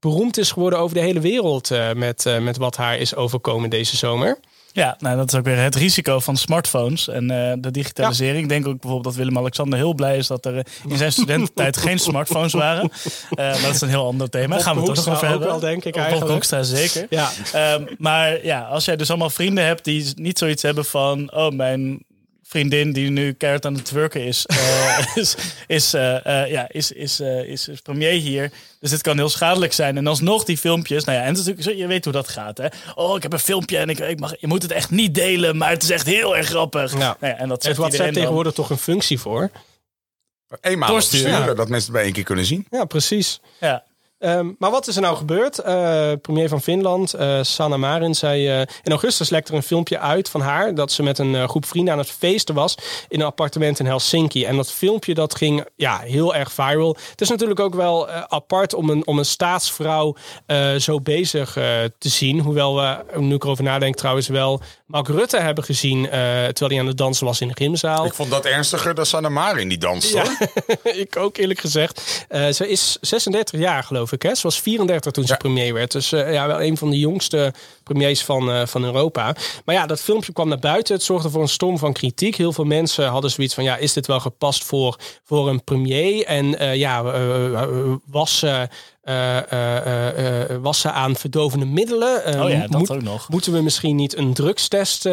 [0.00, 4.38] beroemd is geworden over de hele wereld met, met wat haar is overkomen deze zomer.
[4.72, 8.42] Ja, nou, dat is ook weer het risico van smartphones en eh, de digitalisering.
[8.42, 11.76] Ik denk ook bijvoorbeeld dat Willem-Alexander heel blij is dat er eh, in zijn studententijd
[11.76, 12.90] geen smartphones waren.
[13.30, 14.54] Eh, maar dat is een heel ander thema.
[14.54, 15.48] Bob Gaan we het toch nog over ook hebben.
[15.48, 16.30] wel, denk ik, Bob eigenlijk.
[16.30, 17.06] Hoekstra, zeker.
[17.10, 17.30] Ja.
[17.52, 21.32] Ehm, maar ja, als jij dus allemaal vrienden hebt die niet zoiets hebben van...
[21.34, 22.04] oh, mijn
[22.50, 25.34] vriendin die nu keihard aan het twerken is, eh, is,
[25.66, 28.50] is, eh, eh, ja, is, is, eh, is, is premier hier.
[28.80, 29.96] Dus dit kan heel schadelijk zijn.
[29.96, 32.58] En alsnog die filmpjes, nou ja, en natuurlijk, je weet hoe dat gaat.
[32.58, 32.66] Hè?
[32.94, 35.56] Oh, ik heb een filmpje en ik, ik mag, je moet het echt niet delen,
[35.56, 36.92] maar het is echt heel erg grappig.
[36.92, 36.98] Ja.
[36.98, 39.50] Nou ja, en dat zegt WhatsApp tegenwoordig toch een functie voor?
[40.60, 41.26] eenmaal Doorsturen.
[41.30, 41.54] sturen, Ja.
[41.54, 42.66] dat mensen het bij één keer kunnen zien.
[42.70, 43.40] Ja, precies.
[43.60, 43.84] Ja.
[44.20, 45.58] Ehm, maar wat is er nou gebeurd?
[45.58, 49.98] Eh, premier van Finland, eh, Sanna Marin, zei eh, in augustus lekte er een filmpje
[49.98, 52.74] uit van haar dat ze met een groep vrienden aan het feesten was
[53.08, 54.44] in een appartement in Helsinki.
[54.44, 56.96] En dat filmpje dat ging ja, heel erg viral.
[57.10, 60.16] Het is natuurlijk ook wel apart om een, om een staatsvrouw
[60.78, 61.52] zo bezig
[61.98, 62.40] te zien.
[62.40, 66.86] Hoewel we, nu ik erover nadenk, trouwens wel Mark Rutte hebben gezien terwijl hij aan
[66.86, 68.04] het dansen was in de gymzaal.
[68.04, 70.36] Ik vond dat ernstiger dan Sanne Marin die danst, hoor.
[71.06, 72.26] ik ook eerlijk gezegd.
[72.50, 74.09] Ze is 36 jaar geloof ik.
[74.18, 74.34] Hè?
[74.34, 75.36] Ze was 34 toen ze Ja.
[75.36, 75.92] premier werd.
[75.92, 77.52] Dus eh, ja, wel een van de jongste
[77.82, 79.34] premiers van, eh, van Europa.
[79.64, 80.94] Maar ja, dat filmpje kwam naar buiten.
[80.94, 82.36] Het zorgde voor een storm van kritiek.
[82.36, 83.64] Heel veel mensen hadden zoiets van...
[83.64, 86.24] ja, is dit wel gepast voor, voor een premier?
[86.24, 87.02] En eh, ja,
[88.06, 88.68] was ze...
[90.60, 92.40] was ze aan verdovende middelen?
[92.42, 93.28] Oh ja, dat moet- ook nog.
[93.28, 95.06] Moeten we misschien niet een drugstest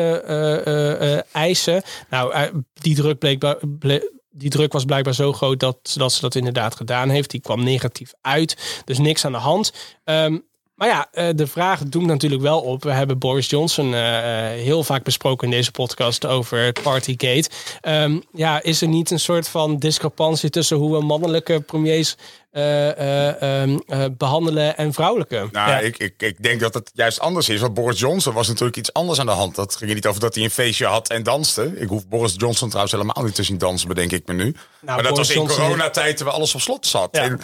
[1.32, 1.82] eisen?
[2.10, 2.34] Nou,
[2.74, 6.76] die druk bleek, ble- die druk was blijkbaar zo groot dat, dat ze dat inderdaad
[6.76, 7.32] gedaan heeft.
[7.32, 8.82] Die kwam negatief uit.
[8.86, 9.74] Dus niks aan de hand.
[10.04, 10.38] Ehm,
[10.78, 12.84] maar ja, eh, de vraag doemt natuurlijk wel op.
[12.84, 17.50] We hebben Boris Johnson eh, eh, heel vaak besproken in deze podcast over Partygate.
[17.82, 22.16] Ehm, ja, is er niet een soort van discrepantie tussen hoe we mannelijke premiers
[22.58, 25.36] eh, eh, ehm, eh, behandelen en vrouwelijke?
[25.52, 25.80] Nou, Ja.
[25.80, 27.60] ik, ik, ik denk dat het juist anders is.
[27.60, 29.56] Want Boris Johnson was natuurlijk iets anders aan de hand.
[29.56, 31.72] Dat ging er niet over dat hij een feestje had en danste.
[31.76, 34.56] Ik hoef Boris Johnson trouwens helemaal niet te zien dansen, bedenk ik me nu.
[34.80, 37.10] maar dat Boris was in Johnson- coronatijd terwijl alles op slot zat.
[37.12, 37.22] Ja.
[37.22, 37.40] En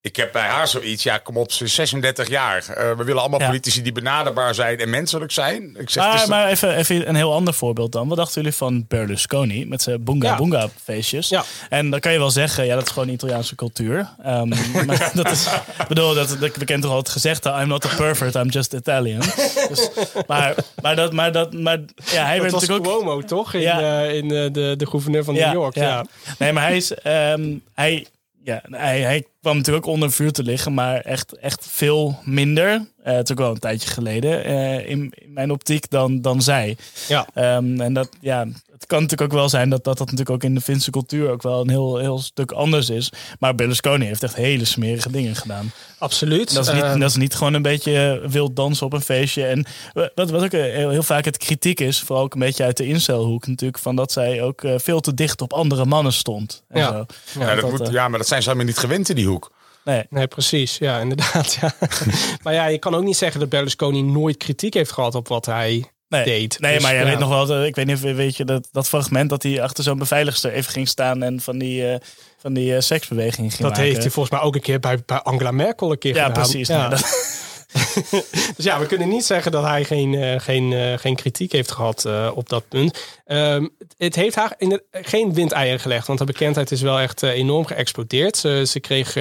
[0.00, 2.64] ik heb bij haar zoiets, ja, kom op, ze is 36 jaar.
[2.68, 3.46] Eh, we willen allemaal Ja.
[3.46, 5.76] politici die benaderbaar zijn en menselijk zijn.
[5.78, 8.08] Ik zeg, het Maar, even, even een heel ander voorbeeld dan.
[8.08, 10.36] Wat dachten jullie van Berlusconi met zijn Boonga Ja.
[10.36, 11.28] Boonga feestjes?
[11.28, 11.44] Ja.
[11.68, 14.08] En dan kan je wel zeggen, ja, dat is gewoon Italiaanse cultuur.
[14.22, 14.48] Ehm,
[14.86, 15.46] maar dat is,
[15.78, 18.72] ik bedoel, dat, dat bekend toch al het gezegde, I'm not a pervert, I'm just
[18.72, 19.20] Italian.
[19.68, 19.88] Dus,
[20.26, 23.02] maar, maar dat, maar dat, maar ja, hij Dat werd was natuurlijk ook...
[23.02, 23.54] Cuomo, toch?
[23.54, 24.04] In, Ja.
[24.04, 25.74] eh, in eh, de, de gouverneur van New York.
[25.74, 26.04] Ja.
[26.38, 26.94] Nee, maar hij is.
[26.94, 28.06] ehm, hij,
[28.48, 32.86] ja, hij, hij kwam natuurlijk ook onder vuur te liggen, maar echt, echt veel minder.
[33.02, 36.76] Het is ook wel een tijdje geleden eh, in, in mijn optiek dan, dan zij.
[37.08, 37.26] Ja.
[37.34, 38.46] Ehm, en dat, ja,
[38.78, 41.30] het kan natuurlijk ook wel zijn dat, dat dat natuurlijk ook in de Finse cultuur
[41.30, 43.12] ook wel een heel, heel stuk anders is.
[43.38, 45.72] Maar Berlusconi heeft echt hele smerige dingen gedaan.
[45.98, 46.54] Absoluut.
[46.54, 49.44] Dat is niet, Eh, dat is niet gewoon een beetje wild dansen op een feestje.
[49.46, 49.66] En
[50.14, 52.76] wat, wat ook eh, heel, heel vaak het kritiek is, vooral ook een beetje uit
[52.76, 56.62] de incelhoek natuurlijk, van dat zij ook eh, veel te dicht op andere mannen stond.
[56.68, 56.88] En Ja.
[56.88, 57.40] zo.
[57.40, 59.26] ja, dat dat, moet, eh, ja, maar dat zijn ze helemaal niet gewend in die
[59.26, 59.50] hoek.
[59.84, 60.04] Nee.
[60.10, 60.78] Nee, precies.
[60.78, 61.58] Ja, inderdaad.
[61.60, 61.72] Ja.
[62.42, 65.46] maar ja, je kan ook niet zeggen dat Berlusconi nooit kritiek heeft gehad op wat
[65.46, 66.56] hij Nee, deed.
[66.60, 67.08] nee Dus, maar jij ja.
[67.08, 69.62] weet nog wel, dat- ik weet niet of weet je dat, dat fragment dat hij
[69.62, 72.00] achter zo'n beveiligster even ging staan en van die, eh,
[72.38, 73.82] van die eh, seksbeweging ging Dat maken.
[73.84, 76.42] heeft hij volgens mij ook een keer bij, bij Angela Merkel een keer Ja, gedaan.
[76.42, 76.68] precies.
[76.68, 76.88] Ja.
[76.88, 77.36] Dat-
[78.56, 81.70] dus ja, we kunnen niet zeggen dat hij geen, eh, geen, eh, geen kritiek heeft
[81.70, 82.98] gehad eh, op dat punt.
[83.26, 83.66] Ehm,
[83.98, 87.64] het- heeft haar in de, geen windeieren gelegd, want de bekendheid is wel echt enorm
[87.66, 88.36] geëxplodeerd.
[88.36, 89.16] Ze, ze kreeg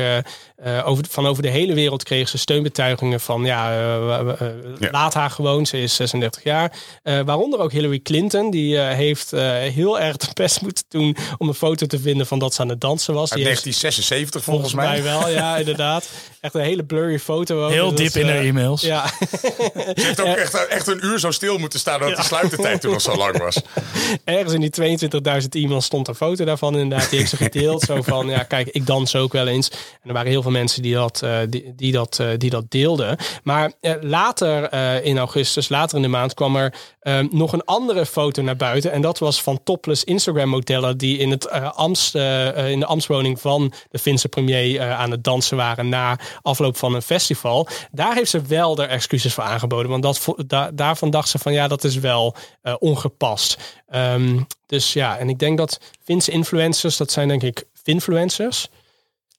[0.86, 3.74] over, van over de hele wereld kreeg ze steunbetuigingen van ja,
[4.80, 4.92] Ja.
[4.92, 6.72] laat haar gewoon, ze is 36 jaar.
[7.04, 11.16] Eh, waaronder ook Hillary Clinton, die eh, heeft eh, heel erg de best moeten doen
[11.38, 13.30] om een foto te vinden van dat ze aan het dansen was.
[13.30, 15.12] Die heeft 1976 volgens, volgens mij.
[15.12, 16.10] mij wel, ja, inderdaad.
[16.42, 17.64] Echt een hele blurry foto.
[17.66, 17.72] ook.
[17.72, 18.82] heel Dat diep in eh, haar e-mails.
[18.82, 22.82] Ja, Ze heeft ook echt, echt een uur zo stil moeten staan dat de sluitertijd
[22.82, 23.62] toen nog zo lang was.
[24.24, 25.00] ergens in die
[25.42, 27.10] 22.000 e-mails stond een foto daarvan inderdaad.
[27.10, 27.82] Die heeft ze gedeeld.
[27.82, 29.70] zo van, ja kijk, ik dans ook wel eens.
[29.70, 32.72] En er waren heel veel mensen die dat, eh, die, die dat, eh, die dat
[32.72, 33.18] deelden.
[33.44, 37.66] Maar eh, later eh, in augustus, later in de maand, kwam er eh, nog een
[37.66, 38.92] andere foto naar buiten.
[38.92, 42.80] En dat was van topless Instagram modellen die in, het, eh, Amst, eh, eh, in
[42.80, 47.02] de ambtswoning van de Finse premier eh, aan het dansen waren na afloop van een
[47.02, 47.68] festival.
[47.92, 49.92] Daar heeft ze wel er excuses voor aangeboden.
[49.92, 53.58] Want dat, vo- da- daarvan dacht ze van ja, dat is wel eh, ongepast.
[53.88, 58.68] Ehm, dus ja, en ik denk dat Finse influencers, dat zijn denk ik Finfluencers.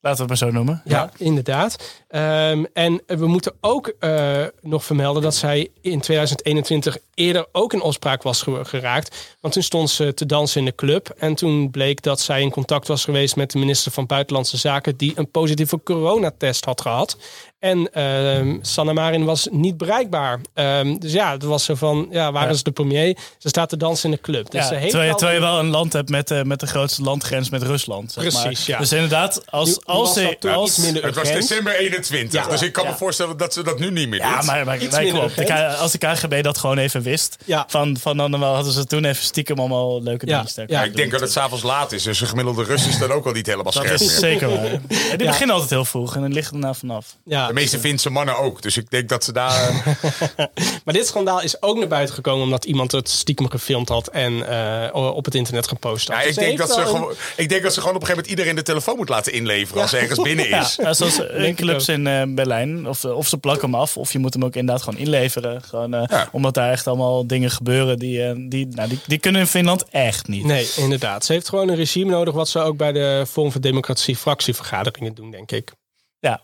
[0.01, 0.83] Laten we het maar zo noemen.
[0.85, 2.03] Ja, inderdaad.
[2.09, 7.81] Ehm, en we moeten ook eh, nog vermelden dat zij in 2021 eerder ook in
[7.83, 9.37] opspraak was ge- geraakt.
[9.41, 11.15] Want toen stond ze te dansen in de club.
[11.19, 14.97] En toen bleek dat zij in contact was geweest met de minister van Buitenlandse Zaken...
[14.97, 17.17] die een positieve coronatest had gehad.
[17.59, 20.41] En ehm Sanna Marin was niet bereikbaar.
[20.55, 22.51] Ehm, dus ja, het was zo van, ja, waar Ja.
[22.51, 23.17] is de premier?
[23.39, 24.51] Ze staat te dansen in de club.
[24.51, 26.43] Dus Ja, ze heeft terwijl, je, wel- terwijl je wel een land hebt met, eh,
[26.43, 28.13] met de grootste landgrens met Rusland.
[28.13, 28.43] Zeg maar.
[28.43, 28.79] Precies, ja.
[28.79, 31.97] Dus inderdaad, als, Nu- als, dat toen als, iets minder Het was december 21,
[32.31, 32.47] Ja.
[32.47, 32.91] dus ik kan Ja.
[32.91, 34.47] me voorstellen dat ze dat nu niet meer Ja, doet.
[34.47, 35.35] maar, maar, maar minder kom op.
[35.35, 35.75] De urgent.
[35.77, 37.65] K- als de KGB dat gewoon even wist, Ja.
[37.69, 40.81] van, van dan wel hadden ze toen even stiekem allemaal leuke Ja, dingen sterk ja,
[40.81, 43.27] Ja, ik denk dat het s'avonds laat is, dus een gemiddelde rust is dan ook
[43.27, 44.19] al niet helemaal Dat scherp is meer.
[44.19, 44.71] zeker waar.
[45.11, 47.17] Ja, die beginnen altijd heel vroeg en dan ligt het daarna vanaf.
[47.25, 49.73] Ja, De meeste Finse mannen ook, dus ik denk dat ze daar...
[50.85, 54.49] Maar dit schandaal is ook naar buiten gekomen omdat iemand het stiekem gefilmd had en
[54.49, 56.17] eh, op het internet gepost had.
[56.17, 58.07] Ja, Dus ik, denk dat ze een- gewoon, ik denk dat ze gewoon op een
[58.07, 59.83] gegeven moment iedereen de telefoon moet laten inleveren.
[59.83, 60.77] als ze ergens binnen Ja, is.
[60.77, 61.97] nou, zoals in clubs ook.
[61.97, 62.89] in eh, Berlijn.
[62.89, 65.63] Of, of ze plakken hem af, of je moet hem ook inderdaad gewoon inleveren.
[65.63, 66.29] Gewoon, eh, Ja.
[66.33, 69.85] Omdat daar echt allemaal dingen gebeuren die, eh, die, nou, die, die kunnen in Finland
[69.91, 70.45] echt niet.
[70.45, 71.25] Nee, inderdaad.
[71.25, 75.15] Ze heeft gewoon een regime nodig wat ze ook bij de Forum voor Democratie fractievergaderingen
[75.15, 75.73] doen, denk ik.
[76.19, 76.41] Ja.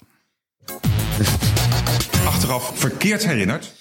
[2.26, 3.72] Achteraf verkeerd herinnerd.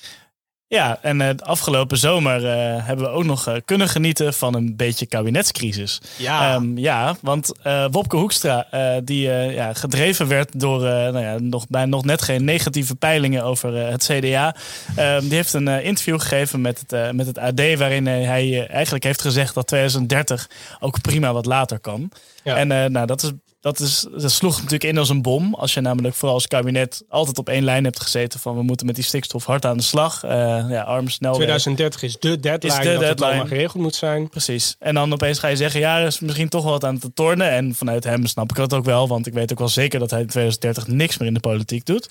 [0.74, 4.56] Ja, en eh, de afgelopen zomer eh, hebben we ook nog eh, kunnen genieten van
[4.56, 6.02] een beetje kabinetscrisis.
[6.18, 6.54] Ja.
[6.54, 11.20] Ehm, ja want eh, Wopke Hoekstra, eh, die eh, ja, gedreven werd door eh, nou
[11.20, 14.56] ja, nog, bij nog net geen negatieve peilingen over eh, het CDA.
[14.96, 18.14] ehm, die heeft een eh, interview gegeven met het, eh, met het AD, waarin eh,
[18.14, 22.12] hij eh, eigenlijk heeft gezegd dat 2030 ook prima wat later kan.
[22.44, 22.56] Ja.
[22.56, 23.32] En eh, nou, dat is.
[23.64, 25.54] Dat, is, dat sloeg natuurlijk in als een bom.
[25.54, 28.86] Als je namelijk vooral als kabinet altijd op één lijn hebt gezeten van we moeten
[28.86, 30.24] met die stikstof hard aan de slag.
[30.24, 30.30] Eh,
[30.70, 31.34] ja, arm snel.
[31.34, 33.26] 2030 is de deadline Is de dat het deadline.
[33.28, 34.30] allemaal geregeld moet zijn.
[34.30, 34.76] Precies.
[34.80, 37.14] En dan opeens ga je zeggen, ja, er is misschien toch wel wat aan te
[37.14, 37.50] tornen.
[37.52, 40.10] En vanuit hem snap ik dat ook wel, want ik weet ook wel zeker dat
[40.12, 42.08] hij in 2030 niks meer in de politiek doet.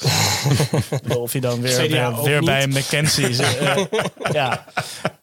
[1.18, 3.42] of hij dan weer, CDA weer, bij McKenzie.
[3.42, 3.84] eh,
[4.32, 4.64] ja,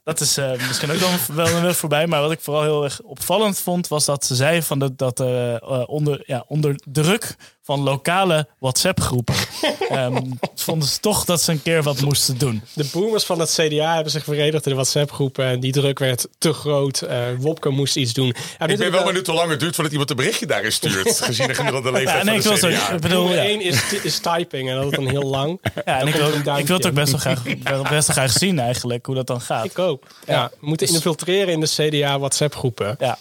[0.09, 2.07] dat is eh, misschien ook dan wel een weg voorbij.
[2.07, 5.19] Maar wat ik vooral heel erg opvallend vond, was dat ze zei van dat, dat
[5.19, 7.35] eh, eh, onder, ja, onder druk
[7.69, 9.35] van lokale WhatsApp-groepen.
[9.89, 10.21] Ehm,
[10.55, 12.61] vonden ze toch dat ze een keer wat moesten doen.
[12.73, 15.45] De boomers van het CDA hebben zich verenigd in de WhatsApp-groepen.
[15.45, 17.01] En die druk werd te groot.
[17.01, 18.35] Eh Wopke moest iets doen.
[18.59, 21.21] Ja, Ik ben wel benieuwd hoe lang het duurt voordat iemand een berichtje daarin stuurt.
[21.21, 22.81] Gezien de gemiddelde leeftijd Ja, nee, ik van wil de ook.
[22.83, 22.93] CDA.
[22.93, 23.49] Ik bedoel, Nummer ja.
[23.49, 25.59] één is, is typing en dat is dan heel lang.
[25.85, 27.43] Ja, en ik wil, ik het ook best wel graag,
[27.89, 29.65] best wel graag zien eigenlijk, hoe dat dan gaat.
[29.65, 30.03] Ik ook.
[30.25, 32.95] Ja, we moeten infiltreren in de CDA WhatsApp-groepen.
[32.99, 33.17] Ja.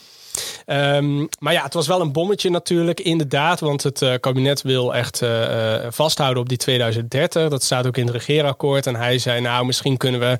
[0.69, 3.61] Ehm, maar ja, het was wel een bommetje natuurlijk, inderdaad.
[3.61, 7.49] Want het eh, kabinet wil echt eh, eh, vasthouden op die 2030.
[7.49, 8.87] Dat staat ook in het regeerakkoord.
[8.87, 10.37] En hij zei, nou, misschien kunnen we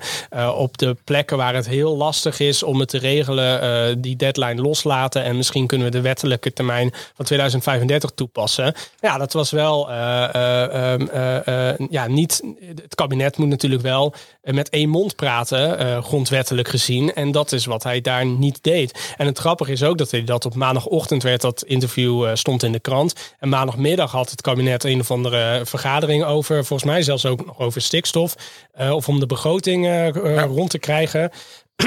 [0.55, 5.23] op de plekken waar het heel lastig is om het te regelen, die deadline loslaten.
[5.23, 8.73] En misschien kunnen we de wettelijke termijn van 2035 toepassen.
[8.99, 12.43] Ja, dat was wel eh, eh, ehm, eh, eh, ja, niet.
[12.75, 17.13] Het kabinet moet natuurlijk wel met één mond praten, grondwettelijk gezien.
[17.13, 19.13] En dat is wat hij daar niet deed.
[19.17, 22.63] En het grappige is ook dat hij dat op maandagochtend werd, dat interview eh, stond
[22.63, 23.35] in de krant.
[23.39, 27.59] En maandagmiddag had het kabinet een of andere vergadering over, volgens mij zelfs ook nog
[27.59, 28.35] over stikstof.
[28.73, 31.31] eh, of om de begroting eh, eh, rond te krijgen.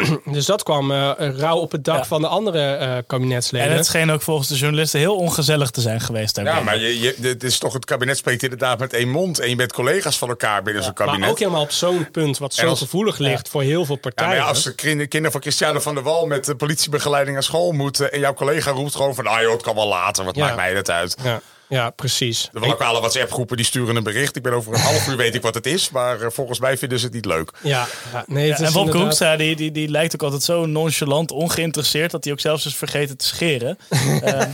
[0.33, 2.05] dus dat kwam eh, rauw op het dak Ja.
[2.05, 3.69] van de andere eh, kabinetsleden.
[3.71, 6.37] En het scheen ook volgens de journalisten heel ongezellig te zijn geweest.
[6.37, 9.39] Ja, maar je, je, het is toch het kabinet spreekt inderdaad met één mond.
[9.39, 11.21] En je bent collega's van elkaar binnen zo'n kabinet.
[11.21, 14.01] maar ook helemaal op zo'n punt wat zo als- gevoelig ligt voor heel veel Ja,
[14.03, 14.43] maar partijen.
[14.43, 17.73] ja, als de kin- kinderen van Christiane van der Wal met de politiebegeleiding naar school
[17.73, 18.13] moeten.
[18.13, 19.27] en jouw collega roept gewoon van.
[19.27, 20.45] ah joh, het kan wel later, wat Ja.
[20.45, 21.17] maakt mij dat uit?
[21.23, 22.49] ja, ja, precies.
[22.53, 24.37] De lokale WhatsApp-groepen die sturen een bericht.
[24.37, 25.91] Ik ben over een half uur weet ik wat het is.
[25.91, 27.51] Maar eh, volgens mij vinden ze het niet leuk.
[27.63, 30.43] Ja, ja, nee, Ja, het en is Wopke inderdaad- die, die, die lijkt ook altijd
[30.43, 32.11] zo nonchalant, ongeïnteresseerd...
[32.11, 33.79] dat hij ook zelfs is vergeten te scheren.
[33.89, 34.49] Ehm,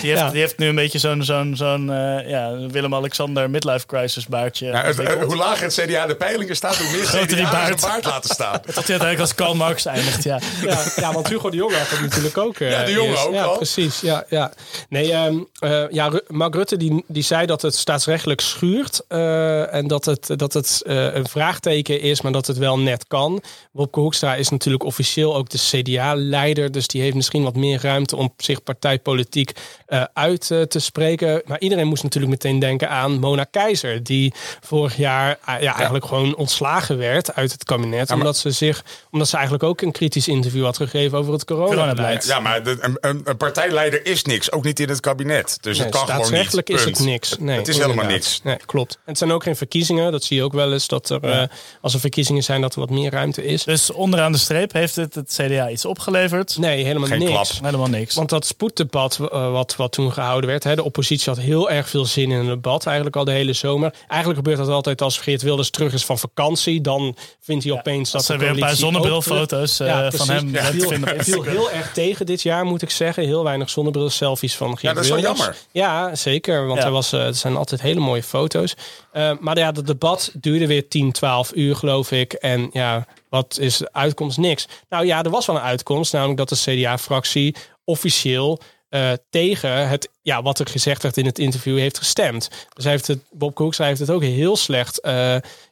[0.00, 0.30] die, heeft, Ja.
[0.30, 4.66] die heeft nu een beetje zo'n zo'n zo'n eh, ja, Willem-Alexander midlife crisis baardje.
[4.66, 5.24] Ja, het- eh, ontwikkeld.
[5.32, 7.80] hoe lager het CDA de peilingen staat, hoe meer Groter die CDA baard.
[7.80, 8.52] zijn baard laten staan.
[8.64, 10.38] Dat hij uiteindelijk als Karl Marx eindigt, ja.
[10.62, 12.58] Ja, ja, want Hugo de Jonge had het natuurlijk ook.
[12.60, 13.56] eh, Ja, de Jonge ook Ja, al.
[13.56, 14.00] precies.
[14.00, 14.52] Ja, ja.
[14.88, 16.10] Nee, ehm, eh, ja,
[16.54, 19.00] Mark Rutte die, die zei dat het staatsrechtelijk schuurt.
[19.08, 23.06] eh, en dat het, dat het eh, een vraagteken is, maar dat het wel net
[23.06, 23.42] kan.
[23.72, 26.72] Wopke Hoekstra is natuurlijk officieel ook de CDA-leider.
[26.72, 29.52] Dus die heeft misschien wat meer ruimte om zich partijpolitiek
[29.86, 31.42] eh, uit te spreken.
[31.46, 34.02] Maar iedereen moest natuurlijk meteen denken aan Mona Keizer.
[34.02, 38.10] Die vorig jaar ja, eigenlijk gewoon ontslagen werd uit het kabinet.
[38.10, 42.26] omdat, ze zich, omdat ze eigenlijk ook een kritisch interview had gegeven over het coronabeleid.
[42.26, 44.52] Ja, maar de- een, een, een partijleider is niks.
[44.52, 45.58] Ook niet in het kabinet.
[45.60, 46.50] Dus Nee, het kan gewoon niet.
[46.50, 47.36] staatsrechtelijk is het niks.
[47.38, 48.40] Nee, het is helemaal niks.
[48.42, 48.92] Nee, klopt.
[48.94, 50.12] En het zijn ook geen verkiezingen.
[50.12, 50.88] Dat zie je ook wel eens.
[50.88, 51.42] Dat er, eh,
[51.80, 53.64] als er verkiezingen zijn, dat er wat meer ruimte is.
[53.64, 56.58] Dus onderaan de streep heeft het het CDA iets opgeleverd.
[56.58, 57.30] Nee, helemaal Geen niks.
[57.30, 57.46] klap.
[57.64, 58.14] Helemaal niks.
[58.14, 61.88] Want dat spoeddebat eh, wat, wat toen gehouden werd, hè, de oppositie had heel erg
[61.88, 63.94] veel zin in een debat, eigenlijk al de hele zomer.
[64.08, 66.80] Eigenlijk gebeurt dat altijd als Geert Wilders terug is van vakantie.
[66.80, 70.48] Dan vindt hij opeens dat er de weer een paar zonnebrilfoto's eh, Ja, van hem
[70.52, 73.24] Ja, viel, vinden viel heel erg tegen dit jaar, moet ik zeggen.
[73.24, 75.38] Heel weinig zonnebril-selfies van Geert Ja, dat is wel Wilders.
[75.38, 75.56] jammer.
[75.70, 76.66] Ja, zeker.
[76.66, 76.86] Want Ja.
[76.86, 78.74] er was, eh, het zijn altijd hele mooie foto's.
[79.12, 82.32] Eh, maar ja, het debat duurde weer 10, 12 uur, geloof ik.
[82.32, 84.38] En ja, wat is de uitkomst?
[84.38, 84.66] Niks.
[84.88, 90.08] Nou ja, er was wel een uitkomst, namelijk dat de CDA-fractie officieel eh, tegen het,
[90.22, 92.48] ja, wat er gezegd werd in het interview heeft gestemd.
[92.74, 95.00] Dus hij heeft het, Bob Koekstra heeft het ook heel slecht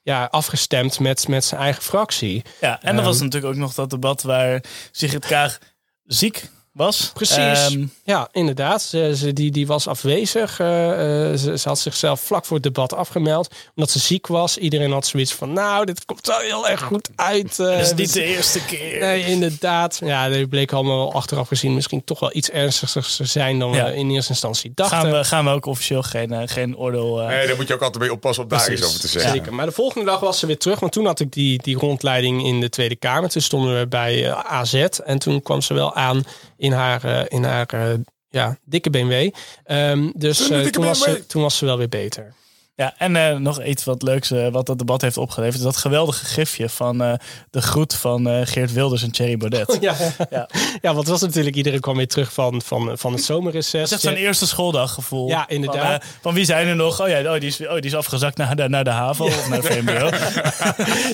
[0.02, 2.42] ja, afgestemd met, met zijn eigen fractie.
[2.60, 5.58] Ja, en er was natuurlijk ook nog dat debat waar Sigrid Kaag
[6.04, 7.10] ziek was.
[7.14, 7.36] Precies.
[7.36, 8.82] Ehm, ja, inderdaad.
[8.82, 10.60] Ze, ze- die, die was afwezig.
[10.60, 13.54] Eh, eh, ze, ze had zichzelf vlak voor het debat afgemeld.
[13.74, 14.58] Omdat ze ziek was.
[14.58, 17.58] Iedereen had zoiets van, nou, dit komt wel heel erg goed uit.
[17.58, 19.00] eh, dat is niet de eerste keer.
[19.00, 20.00] Nee, inderdaad.
[20.04, 23.84] Ja, die bleek allemaal achteraf gezien misschien toch wel iets ernstiger te zijn dan Ja.
[23.84, 24.98] we in eerste instantie dachten.
[24.98, 27.20] Gaan we, gaan we ook officieel geen, geen oordeel...
[27.20, 29.08] eh, Nee, daar moet je ook altijd mee oppassen om daar Precies, iets over te
[29.08, 29.30] zeggen.
[29.32, 29.54] Zeker.
[29.54, 30.80] Maar de volgende dag was ze weer terug.
[30.80, 33.28] Want toen had ik die, die rondleiding in de Tweede Kamer.
[33.30, 34.74] Toen stonden we bij AZ.
[35.04, 36.24] En toen kwam ze wel aan
[36.62, 37.94] in haar, eh, in haar eh,
[38.28, 39.30] ja, dikke BMW.
[39.64, 42.34] Ehm, dus eh, dikke toen, was ze, toen was ze wel weer beter.
[42.82, 45.56] Ja, en eh, nog iets wat leuks eh, wat dat debat heeft opgeleverd.
[45.56, 47.12] is Dat geweldige gifje van eh,
[47.50, 49.78] de groet van Geert Wilders en Thierry Baudet.
[49.80, 49.94] Ja,
[50.30, 50.48] Ja.
[50.82, 50.94] ja.
[50.94, 51.56] want het was natuurlijk...
[51.56, 53.90] Iedereen kwam weer terug van, van, van het zomerreces.
[53.90, 55.28] Dat is echt zo'n eerste schooldaggevoel.
[55.28, 56.02] Ja, inderdaad.
[56.02, 57.00] Van, van wie zijn er nog?
[57.00, 59.48] Oh ja, oh, die, is, oh, die is afgezakt naar de, naar de HAVO of
[59.48, 60.10] naar VMBO.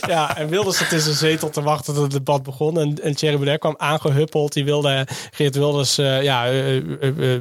[0.07, 2.81] Ja, en Wilders zat in zijn zetel te wachten tot het debat begon.
[2.81, 4.53] En, en Thierry Baudet kwam aangehuppeld.
[4.53, 6.45] Die wilde Geert Wilders ja,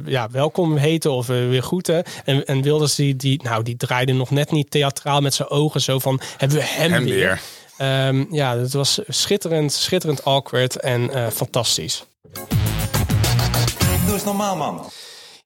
[0.04, 2.04] ja, welkom heten of weer groeten.
[2.24, 5.80] En, en Wilders die, die, nou, die draaide nog net niet theatraal met zijn ogen.
[5.80, 7.14] Zo van, hebben we hem, Hem weer?
[7.14, 7.40] weer.
[7.76, 12.04] Ehm, ja, het was schitterend, schitterend awkward en eh, fantastisch.
[14.06, 14.90] Doe eens normaal, man.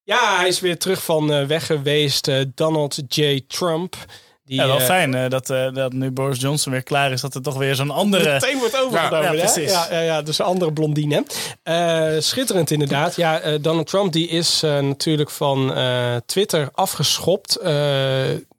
[0.05, 2.29] Ja, hij is weer terug van eh, weg geweest.
[2.29, 3.41] eh, Donald J.
[3.49, 3.97] Trump.
[4.45, 7.21] Die, Ja, wel fijn dat, dat nu Boris Johnson weer klaar is.
[7.21, 8.33] Dat er toch weer zo'n andere...
[8.41, 9.27] meteen wordt overgenomen.
[9.27, 9.71] Ja, ja, precies.
[9.73, 11.25] Ja, ja, ja, dus een andere blondine.
[11.63, 13.17] Eh, schitterend inderdaad.
[13.17, 17.59] Ja, eh, Donald Trump die is natuurlijk van eh, Twitter afgeschopt.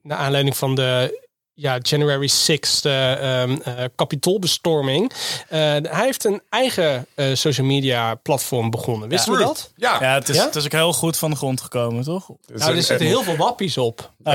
[0.04, 1.22] Naar aanleiding van de
[1.56, 5.12] ja, January 6th eh, ehm, eh, kapitoolbestorming.
[5.50, 9.10] Eh, hij heeft een eigen eh, social media platform begonnen.
[9.10, 9.72] Wisten we dat?
[9.76, 10.46] Ja, Ja, het is, Ja?
[10.46, 12.28] het is ook heel goed van de grond gekomen, toch?
[12.54, 14.12] Nou, er zitten heel veel wappies op.
[14.24, 14.34] Ja.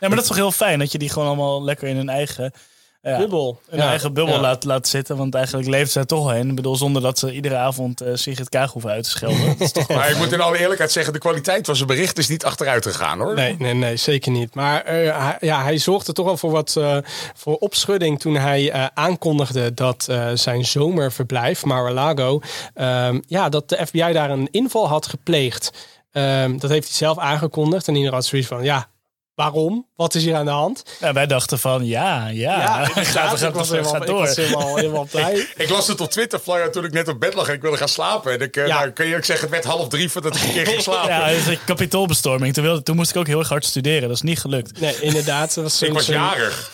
[0.00, 2.52] maar dat is toch heel fijn dat je die gewoon allemaal lekker in hun eigen...
[3.04, 3.60] Ja, Bubbel.
[3.70, 4.40] Ja, eigen bubbel ja.
[4.40, 5.16] laat, laat zitten.
[5.16, 6.48] Want eigenlijk leeft zij toch heen.
[6.48, 9.46] Ik bedoel, zonder dat ze iedere avond eh Sigrid Kaag hoeven uit te schelden.
[9.46, 12.18] Dat is toch Maar ik moet in alle eerlijkheid zeggen, de kwaliteit van zijn bericht
[12.18, 13.34] is niet achteruit gegaan hoor.
[13.34, 14.54] Nee, nee, nee, zeker niet.
[14.54, 16.96] Maar eh, hij, ja, hij zorgde toch wel voor wat eh,
[17.34, 22.40] voor opschudding toen hij eh, aankondigde dat eh, zijn zomerverblijf, Mar-a-Lago,
[22.74, 25.70] ehm, ja, dat de FBI daar een inval had gepleegd.
[26.12, 28.88] Ehm, dat heeft hij zelf aangekondigd en iedereen had zoiets van, ja,
[29.34, 29.86] waarom?
[29.96, 30.82] Wat is hier aan de hand?
[31.00, 32.78] Ja, wij dachten van, ja, ja.
[32.88, 34.20] inderdaad, gaat, gaat, ik was gaat, helemaal, ik door.
[34.20, 35.46] was helemaal, helemaal blij.
[35.56, 37.76] Ik las het op Twitter vlak toen ik net op bed lag en ik wilde
[37.76, 38.32] gaan slapen.
[38.32, 38.78] En ik, eh, Ja.
[38.78, 41.08] nou, kun je ook zeggen, het werd half drie voordat ik een keer ging slapen.
[41.14, 42.54] Ja, het is een kapitoolbestorming.
[42.54, 44.02] Toen, wilde, toen moest ik ook heel erg hard studeren.
[44.08, 44.80] Dat is niet gelukt.
[44.80, 45.54] Nee, inderdaad.
[45.54, 46.70] Dat was ik was jarig.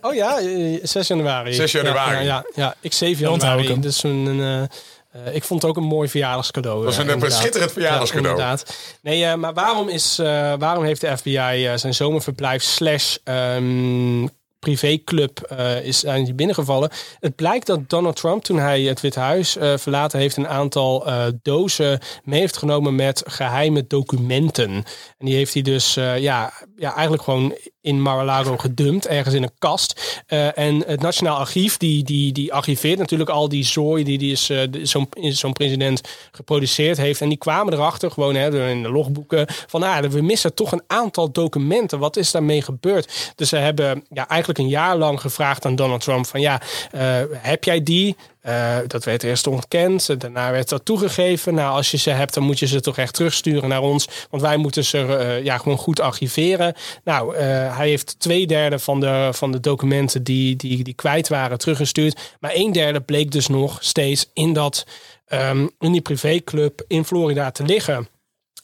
[0.00, 1.54] Oh ja, eh, 6 januari.
[1.54, 2.16] 6 januari.
[2.16, 3.80] Ja, ja, ja, ik 7 Dan onthoud ik januari.
[3.80, 3.90] hem.
[3.90, 4.76] Dus een, eh,
[5.24, 6.84] eh, ik vond het ook een mooi verjaarscadeau.
[6.84, 8.38] was eh, een, een schitterend verjaardagscadeau.
[8.38, 8.76] Ja, inderdaad.
[9.02, 10.16] Nee, eh, maar waarom, is,
[10.58, 14.26] waarom heeft de FBI zijn zomerverblijf slash ehm,
[14.58, 16.90] privéclub eh, is zijn die binnengevallen?
[17.20, 21.06] Het blijkt dat Donald Trump, toen hij het Witte Huis eh, verlaten heeft, een aantal
[21.06, 24.70] eh, dozen mee heeft genomen met geheime documenten.
[25.18, 29.58] En die heeft hij dus ja, ja, eigenlijk gewoon in Mar-a-Lago gedumpt, ergens in een
[29.58, 30.22] kast.
[30.54, 34.50] En het Nationaal Archief, die, die, die archiveert natuurlijk al die zooi die, die is,
[34.82, 36.00] zo'n zo'n president
[36.32, 37.20] geproduceerd heeft.
[37.20, 40.82] En die kwamen erachter, gewoon hè, in de logboeken, van ah, we missen toch een
[40.86, 41.98] aantal documenten.
[41.98, 43.32] Wat is daarmee gebeurd?
[43.34, 47.22] Dus ze hebben ja, eigenlijk een jaar lang gevraagd aan Donald Trump van ja, eh,
[47.32, 48.16] heb jij die?
[48.40, 51.54] Eh, dat werd eerst ontkend, daarna werd dat toegegeven.
[51.54, 54.08] Nou, als je ze hebt, dan moet je ze toch echt terugsturen naar ons.
[54.30, 56.74] Want wij moeten ze eh, ja, gewoon goed archiveren.
[57.04, 61.28] Nou, eh, hij heeft twee derde van de, van de documenten die, die, die kwijt
[61.28, 62.36] waren teruggestuurd.
[62.40, 64.86] Maar een derde bleek dus nog steeds in, dat,
[65.26, 68.08] ehm, in die privéclub in Florida te liggen.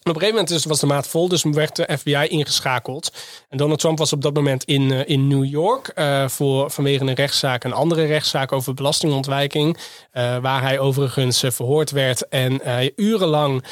[0.06, 3.12] Op een gegeven moment was de maat vol, dus werd de FBI ingeschakeld.
[3.48, 7.04] En Donald Trump was op dat moment in, eh, in New York eh, voor, vanwege
[7.04, 9.78] een rechtszaak, een andere rechtszaak over belastingontwijking.
[10.10, 12.60] eh, waar hij overigens verhoord werd en
[12.96, 13.64] urenlang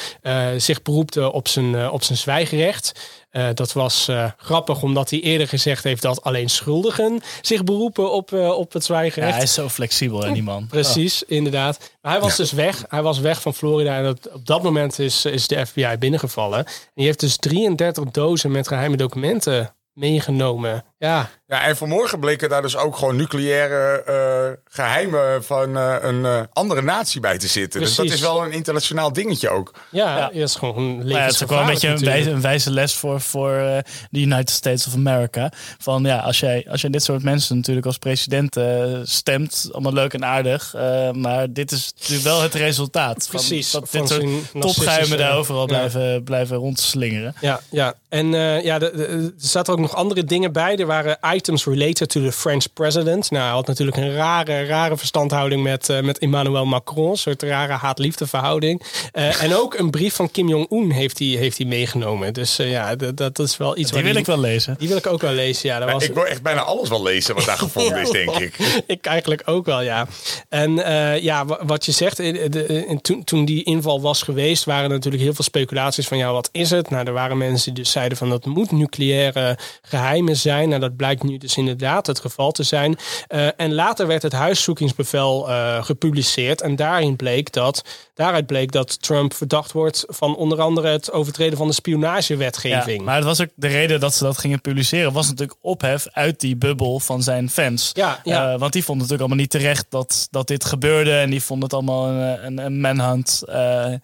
[0.57, 2.91] zich beroepte op zijn, op zijn zwijgerecht.
[3.33, 8.11] Eh, dat was eh, grappig, omdat hij eerder gezegd heeft dat alleen schuldigen zich beroepen
[8.11, 9.33] op, eh, op het Ja, zwijgerecht.
[9.33, 10.67] hij is zo flexibel, hè, die man.
[10.67, 11.95] Precies, inderdaad.
[12.01, 12.85] Maar hij was dus weg.
[12.87, 13.97] Hij was weg van Florida.
[13.97, 16.57] En op, op dat moment is, is de FBI binnengevallen.
[16.57, 16.65] En
[16.95, 20.83] die heeft dus 33 dozen met geheime documenten meegenomen.
[21.03, 26.25] Ja, Ja, en vanmorgen bleken daar dus ook gewoon nucleaire eh, geheimen van eh, een
[26.25, 27.79] eh, andere natie bij te zitten.
[27.79, 29.71] Dus dat is wel een internationaal dingetje ook.
[29.91, 30.21] ja, Ja.
[30.21, 32.93] dat is gewoon een het is ook wel een beetje een wijze, een wijze les
[32.93, 33.77] voor, voor eh,
[34.09, 35.51] de United States of America.
[35.77, 38.57] Van ja, als jij, als jij dit soort mensen natuurlijk als president
[39.03, 40.73] stemt, allemaal leuk en aardig.
[40.73, 43.27] eh, maar dit is natuurlijk wel het resultaat.
[43.27, 45.65] Van, Precies, Dat van dit soort topgeheimen daar overal ja.
[45.67, 47.35] blijven, blijven rondslingeren.
[47.41, 47.93] Ja, ja.
[48.09, 50.77] en eh, ja, er zaten ook nog andere dingen bij.
[50.77, 53.31] Er waren items related to the French president.
[53.31, 57.09] Nou, hij had natuurlijk een rare, rare verstandhouding met, eh, met Emmanuel Macron.
[57.09, 58.81] Een soort rare haat-liefde verhouding.
[59.11, 62.33] Eh, en ook een brief van Kim Jong-un heeft hij heeft hij meegenomen.
[62.33, 64.75] Dus eh, ja, dat, dat is wel iets Die waar wil ik wel lezen.
[64.79, 65.79] Die wil ik ook wel lezen, ja.
[65.79, 68.57] Dat was, Ik wil echt bijna alles wel lezen wat daar gevonden is, denk ik.
[68.87, 70.07] ik eigenlijk ook wel, ja.
[70.49, 74.63] En eh, ja, wa- wat je zegt, de- eh, toen, toen die inval was geweest,
[74.63, 76.89] waren er natuurlijk heel veel speculaties van, ja, wat is het?
[76.89, 80.72] Nou, er waren mensen die dus zeiden van, dat moet nucleaire geheimen zijn.
[80.73, 82.97] Nou, dat blijkt nu dus inderdaad het geval te zijn.
[83.27, 87.83] Eh, en later werd het huiszoekingsbevel eh, gepubliceerd en daarin bleek dat,
[88.13, 93.03] daaruit bleek dat Trump verdacht wordt van onder andere het overtreden van de Ja, spionagewetgeving.
[93.03, 95.13] maar het was ook de reden dat ze dat gingen publiceren.
[95.13, 97.91] Was natuurlijk ophef uit die bubbel van zijn fans.
[97.93, 98.53] Ja, ja.
[98.53, 101.11] Eh, want die vonden natuurlijk allemaal niet terecht dat, dat dit gebeurde.
[101.11, 103.43] En die vonden het allemaal een, een, een manhunt.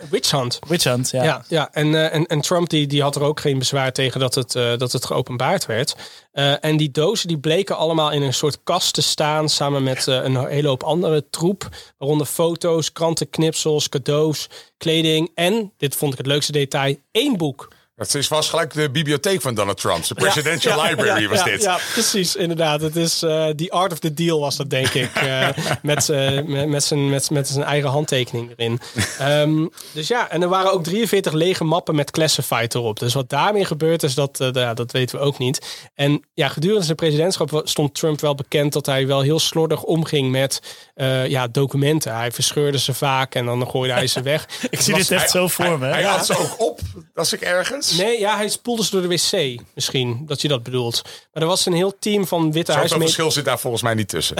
[0.10, 0.60] Witch hunt.
[0.68, 1.24] witch hunt, ja.
[1.24, 1.70] Ja, ja.
[1.72, 4.92] En, en, en Trump die, die had er ook geen bezwaar tegen dat het, dat
[4.92, 5.96] het geopenbaard werd.
[6.40, 10.08] Eh, en die dozen die bleken allemaal in een soort kast te staan samen met
[10.08, 11.70] eh, een hele hoop andere troep.
[11.98, 17.68] Waaronder foto's, krantenknipsels, cadeaus, kleding en, dit vond ik het leukste detail, één boek.
[18.00, 20.08] Het is vast gelijk de bibliotheek van Donald Trump.
[20.08, 21.62] De Presidential Ja, ja, Library ja, was ja, dit.
[21.62, 22.82] Ja, precies, inderdaad.
[22.82, 25.16] Het is eh The Art of the Deal was dat, denk ik.
[25.16, 25.48] eh,
[25.82, 28.80] met, eh, met, met, zijn, met, met zijn eigen handtekening erin.
[29.20, 33.00] Ehm, dus ja, en er waren ook 43 lege mappen met Classified erop.
[33.00, 35.88] Dus wat daarmee gebeurd is, dat, ja, dat weten we ook niet.
[35.96, 40.32] En ja, gedurende zijn presidentschap stond Trump wel bekend dat hij wel heel slordig omging
[40.32, 40.62] met
[40.96, 42.16] eh, ja, documenten.
[42.16, 44.48] Hij verscheurde ze vaak en dan gooide hij ze weg.
[44.70, 45.86] Ik zie dit echt zo voor me.
[45.86, 46.08] Hij hè?
[46.08, 46.80] had ze ook op,
[47.16, 47.89] als ik ergens.
[47.98, 49.62] Nee, ja, hij spoelde ze door de wc.
[49.74, 51.02] Misschien dat je dat bedoelt.
[51.04, 53.16] Maar er was een heel team van Witte Zoveel Huismedewerkers.
[53.16, 54.36] verschil zit daar volgens mij niet tussen.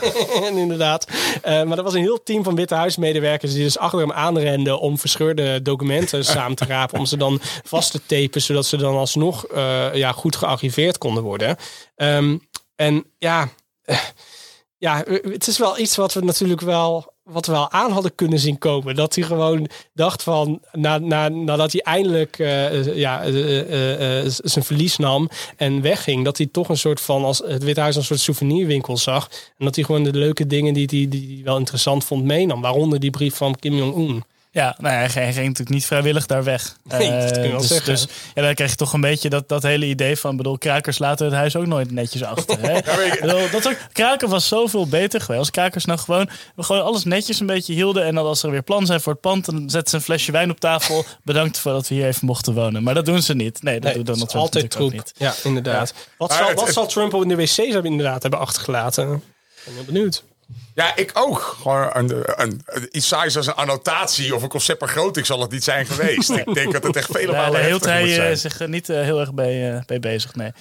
[0.56, 1.06] inderdaad.
[1.42, 4.80] Eh, maar er was een heel team van Witte Huismedewerkers die dus achter hem aanrenden
[4.80, 6.98] om verscheurde documenten samen te rapen.
[6.98, 11.22] Om ze dan vast te tapen, zodat ze dan alsnog eh, ja, goed gearchiveerd konden
[11.22, 11.56] worden.
[11.96, 12.36] Ehm,
[12.76, 13.48] en ja,
[13.82, 13.98] eh,
[14.78, 17.16] ja, het is wel iets wat we natuurlijk wel.
[17.28, 18.94] Wat we wel aan hadden kunnen zien komen.
[18.94, 20.60] Dat hij gewoon dacht van.
[20.72, 26.24] Na, na, nadat hij eindelijk eh, ja, eh, eh, eh, zijn verlies nam en wegging.
[26.24, 27.24] Dat hij toch een soort van.
[27.24, 29.28] Als het Witte Huis een soort souvenirwinkel zag.
[29.58, 32.24] En dat hij gewoon de leuke dingen die hij die, die hij wel interessant vond
[32.24, 32.60] meenam.
[32.60, 34.24] Waaronder die brief van Kim Jong-un.
[34.50, 36.76] Ja, nou ja, hij ging, natuurlijk niet vrijwillig daar weg.
[36.84, 37.92] Nee, dat kun je Eh, wel dus, zeggen.
[37.92, 40.36] Dus ja, dan krijg je toch een beetje dat, dat hele idee van...
[40.36, 42.60] bedoel, krakers laten het huis ook nooit netjes achter.
[42.60, 42.80] Hè?
[43.20, 45.38] Bedoel, dat ook, kraken was zoveel beter geweest.
[45.40, 48.04] Als krakers nou gewoon, we gewoon alles netjes een beetje hielden...
[48.04, 49.44] en dan als er weer plan zijn voor het pand...
[49.44, 51.04] dan zetten ze een flesje wijn op tafel.
[51.24, 52.82] Bedankt voor dat we hier even mochten wonen.
[52.82, 53.62] Maar dat doen ze niet.
[53.62, 54.92] Nee, dat Nee, doet het Donald Trump altijd troep.
[54.92, 55.12] niet.
[55.16, 55.94] Ja, inderdaad.
[56.18, 58.40] Wat, Maar zal, het- wat het- zal Trump op in de wc's hebben inderdaad hebben
[58.40, 59.12] achtergelaten?
[59.12, 59.20] Ik
[59.64, 60.24] ben heel benieuwd.
[60.78, 61.56] Ja, ik ook.
[61.62, 62.10] Gewoon een,
[62.42, 65.20] een, een- iets saais als een annotatie of een concept groot.
[65.22, 66.30] zal het niet zijn geweest.
[66.30, 68.36] Ik denk dat het echt vele Daar, malen moet hij eh, zijn.
[68.38, 70.52] zich er niet eh, heel erg bij, eh, bij bezig, nee.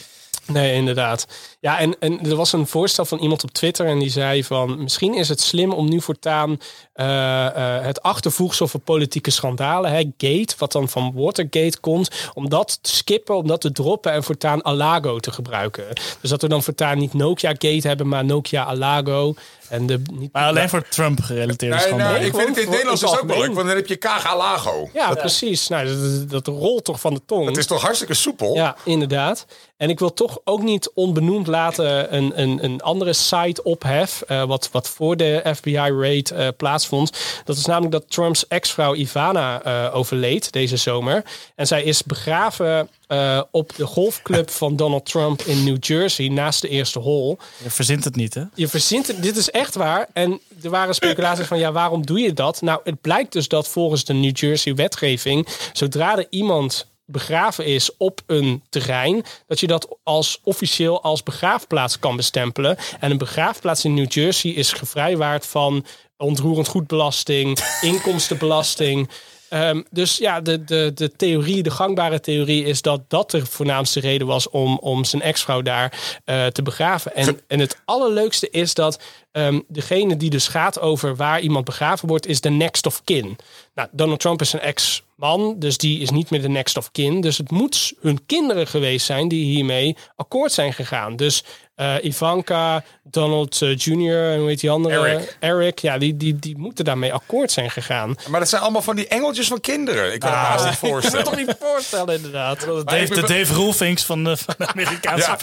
[0.45, 1.27] Nee, inderdaad.
[1.59, 4.83] Ja, en, en er was een voorstel van iemand op Twitter en die zei van
[4.83, 6.57] misschien is het slim om nu voortaan
[6.93, 12.49] eh, eh, het achtervoegsel voor politieke schandalen, hè, Gate, wat dan van Watergate komt, om
[12.49, 15.83] dat te skippen, om dat te droppen en voortaan Alago te gebruiken.
[16.21, 19.33] Dus dat we dan voortaan niet Nokia Gate hebben, maar Nokia Alago.
[19.69, 22.21] En de, niet, Maar alleen voor Trump gerelateerde Nee, schandalen.
[22.21, 23.55] ik vind het in het Nederlands het ook wel leuk, algemeen.
[23.55, 24.89] want dan heb je KG Lago.
[24.93, 25.67] Ja, precies.
[25.67, 27.47] Nou, dat, dat rolt toch van de tong.
[27.47, 28.55] Het is toch hartstikke soepel?
[28.55, 29.45] Ja, inderdaad.
[29.77, 34.21] En ik wil toch ook niet onbenoemd laten een, een, een andere site ophef.
[34.27, 37.11] eh, wat, wat voor de FBI-raid eh, plaatsvond.
[37.45, 41.23] Dat is namelijk dat Trumps ex-vrouw Ivana eh, overleed deze zomer.
[41.55, 46.27] En zij is begraven eh, op de golfclub van Donald Trump in New Jersey.
[46.27, 47.37] Naast de eerste hole.
[47.63, 48.43] Je verzint het niet, hè?
[48.55, 50.07] Je verzint het, dit is echt waar.
[50.13, 52.61] En er waren speculaties van, ja, waarom doe je dat?
[52.61, 57.97] Nou, het blijkt dus dat volgens de New Jersey wetgeving, zodra er iemand begraven is
[57.97, 62.77] op een terrein, dat je dat als officieel als begraafplaats kan bestempelen.
[62.99, 65.85] En een begraafplaats in New Jersey is gevrijwaard van
[66.17, 69.09] ontroerend goedbelasting, inkomstenbelasting.
[69.49, 73.99] Ehm, dus ja, de, de, de theorie, de gangbare theorie is dat dat de voornaamste
[73.99, 77.15] reden was om, om zijn ex-vrouw daar eh, te begraven.
[77.15, 78.99] En, en het allerleukste is dat
[79.31, 83.37] ehm, degene die dus gaat over waar iemand begraven wordt, is de next of kin.
[83.75, 87.21] Nou, Donald Trump is een ex-man, dus die is niet meer de next of kin.
[87.21, 91.15] Dus het moet hun kinderen geweest zijn die hiermee akkoord zijn gegaan.
[91.15, 91.43] Dus
[91.77, 94.31] eh, Ivanka, Donald eh, Jr.
[94.31, 95.07] en hoe heet die andere?
[95.07, 95.37] Eric.
[95.39, 95.79] Eric.
[95.79, 98.15] Ja, die, die, die moeten daarmee akkoord zijn gegaan.
[98.29, 100.13] Maar dat zijn allemaal van die engeltjes van kinderen.
[100.13, 101.25] Ik kan Ah, me haast niet Ik kan me voorstellen.
[101.25, 102.59] toch niet voorstellen, inderdaad.
[102.59, 105.37] Dave, ben de Dave Roelvinks van de, van de Amerikaanse Ja.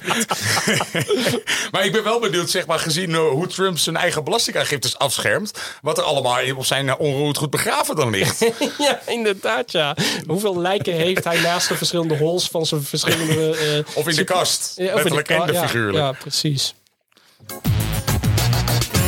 [1.71, 5.53] Maar ik ben wel benieuwd, zeg maar, gezien eh, hoe Trump zijn eigen belastingaangiftes afschermt.
[5.83, 8.45] Wat er allemaal op zijn onroerend goed begraven dan ligt.
[8.79, 9.97] Ja, inderdaad, ja.
[10.27, 13.57] Hoeveel lijken heeft hij naast de verschillende hols van zijn verschillende...
[13.57, 14.73] eh, Of in de kast.
[14.77, 15.97] ja, of in de letterlijk en de figuurlijk.
[15.97, 16.75] Ja, precies.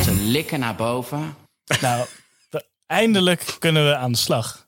[0.03, 1.35] Ze likken naar boven.
[1.81, 2.07] Nou,
[2.85, 4.66] eindelijk kunnen we aan de slag.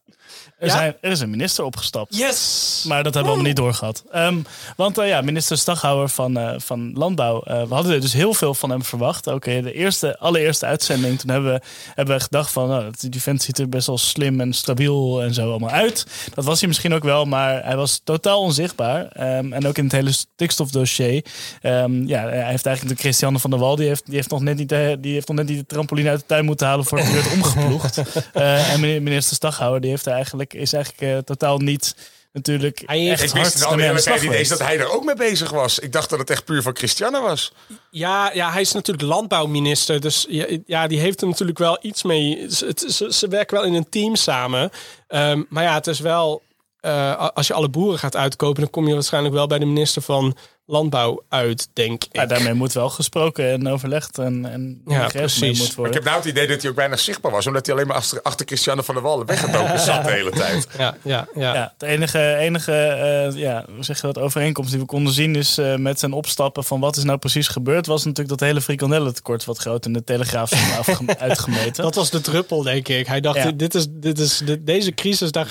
[0.60, 0.74] Er, Ja?
[0.74, 2.18] zijn, er is een minister opgestapt.
[2.18, 2.84] Yes!
[2.88, 4.04] Maar dat hebben we allemaal niet doorgehad.
[4.12, 4.38] Ehm,
[4.76, 7.42] want eh, ja, minister Staghouwer van, eh, van Landbouw.
[7.44, 9.28] eh, we hadden er dus heel veel van hem verwacht.
[9.28, 11.20] In de eerste, allereerste uitzending.
[11.20, 11.62] Toen hebben we,
[11.96, 12.68] hebben we gedacht van...
[12.68, 16.06] Nou, die vent ziet er best wel slim en stabiel en zo allemaal uit.
[16.34, 17.26] Dat was hij misschien ook wel.
[17.26, 19.08] Maar hij was totaal onzichtbaar.
[19.08, 21.26] Ehm, en ook in het hele stikstofdossier.
[21.62, 23.76] Ehm, ja, hij heeft eigenlijk de Christiane van der Wal...
[23.76, 26.10] Die heeft, die, heeft nog net niet, de- die heeft nog net niet de trampoline
[26.10, 26.86] uit de tuin moeten halen...
[26.86, 28.02] voordat hij werd omgeploegd.
[28.34, 30.14] En minister Staghouwer die heeft er
[30.54, 31.96] is eigenlijk eh, totaal niet...
[32.32, 35.04] Natuurlijk Hij heeft- echt Ik wist hard aan de niet eens dat hij er ook
[35.04, 35.80] mee bezig was.
[35.80, 37.52] Ik dacht dat het echt puur van Christiane was.
[37.92, 40.00] Ja, ja, hij is natuurlijk landbouwminister.
[40.02, 42.42] Dus ja, ja, die heeft er natuurlijk wel iets mee.
[42.42, 44.70] Het- ze, ze werken wel in een team samen.
[45.08, 46.42] Ehm, maar ja, het is wel...
[46.80, 48.62] eh, als je alle boeren gaat uitkopen...
[48.62, 50.38] dan kom je waarschijnlijk wel bij de minister van
[50.72, 52.10] Landbouw uit, denk ik.
[52.16, 55.60] Ja, daarmee moet wel gesproken en overlegd en, en Ja, precies.
[55.60, 57.48] moet Maar ik heb nou het idee dat hij ook bijna zichtbaar was.
[57.48, 60.68] Omdat hij alleen maar achter, achter Christiane van der Wallen weggetoken zat de hele tijd.
[60.78, 61.54] Ja, ja, ja.
[61.54, 65.36] Ja, de enige, enige eh, ja, hoe zeg je dat, overeenkomst die we konden zien
[65.36, 68.62] is eh, met zijn opstappen van wat is nou precies gebeurd, was natuurlijk dat hele
[68.62, 70.52] frikandellentekort wat groot in de Telegraaf
[71.20, 71.84] uitgemeten.
[71.84, 73.08] Dat was de druppel, denk ik.
[73.08, 73.52] Hij dacht, Ja.
[73.52, 75.46] dit is, dit is, dit- deze crisis, daar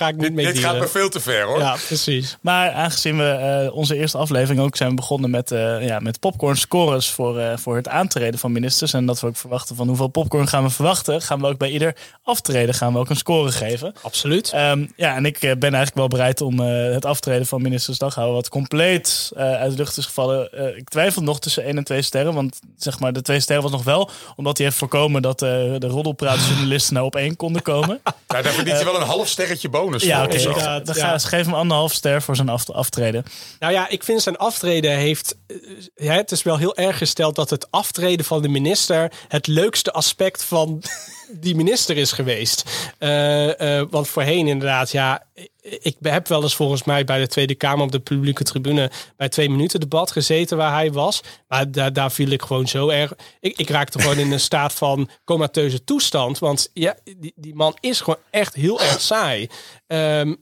[5.09, 8.93] Ja, begonnen met, eh, ja, met popcorn scores voor, eh, voor het aantreden van ministers.
[8.93, 11.23] En dat we ook verwachten van hoeveel popcorn gaan we verwachten.
[11.23, 13.95] Gaan we ook bij ieder aftreden gaan we ook een score geven.
[14.03, 14.51] Absoluut.
[14.53, 17.95] Ehm, ja, en ik eh, ben eigenlijk wel bereid om eh, het aftreden van minister
[17.95, 20.77] Staghouwer, wat compleet eh, uit de lucht is gevallen.
[20.77, 22.35] Ik twijfel nog tussen 1 en 2 sterren.
[22.35, 25.49] Want zeg maar, de 2 sterren was nog wel omdat hij heeft voorkomen dat eh,
[25.79, 28.01] de roddelpraatjournalisten nou op één konden komen.
[28.29, 30.83] Nou, daar verdient hij wel een half sterretje bonus ja, voor.
[30.85, 31.19] Dan ja.
[31.19, 33.25] geef hem anderhalf ster voor zijn af- aftreden.
[33.59, 35.37] Nou ja, ik vind zijn aftreden heeft.
[35.47, 35.57] eh,
[35.95, 39.93] ja, het is wel heel erg gesteld dat het aftreden van de minister het leukste
[39.93, 40.83] aspect van
[41.41, 42.65] die minister is geweest.
[42.99, 45.27] Eh, eh, want voorheen inderdaad, ja.
[45.61, 49.29] Ik heb wel eens volgens mij bij de Tweede Kamer op de publieke tribune bij
[49.29, 51.21] twee minuten debat gezeten waar hij was.
[51.49, 53.13] Maar daar, daar viel ik gewoon zo erg.
[53.41, 56.39] Ik, ik raakte gewoon in een staat van comateuze toestand.
[56.39, 59.49] Want ja, die, die man is gewoon echt heel erg saai.
[59.87, 60.35] Ehm,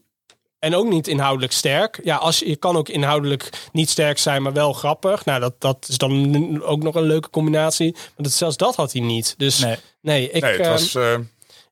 [0.59, 1.99] en ook niet inhoudelijk sterk.
[2.03, 5.25] Ja, als je, kan ook inhoudelijk niet sterk zijn, maar wel grappig.
[5.25, 7.91] Nou, dat, dat is dan ook nog een leuke combinatie.
[7.93, 9.33] Maar dat, zelfs dat had hij niet.
[9.37, 10.31] Dus nee, Nee.
[10.31, 10.95] ik, Nee, het ehm, was...
[10.95, 11.13] eh,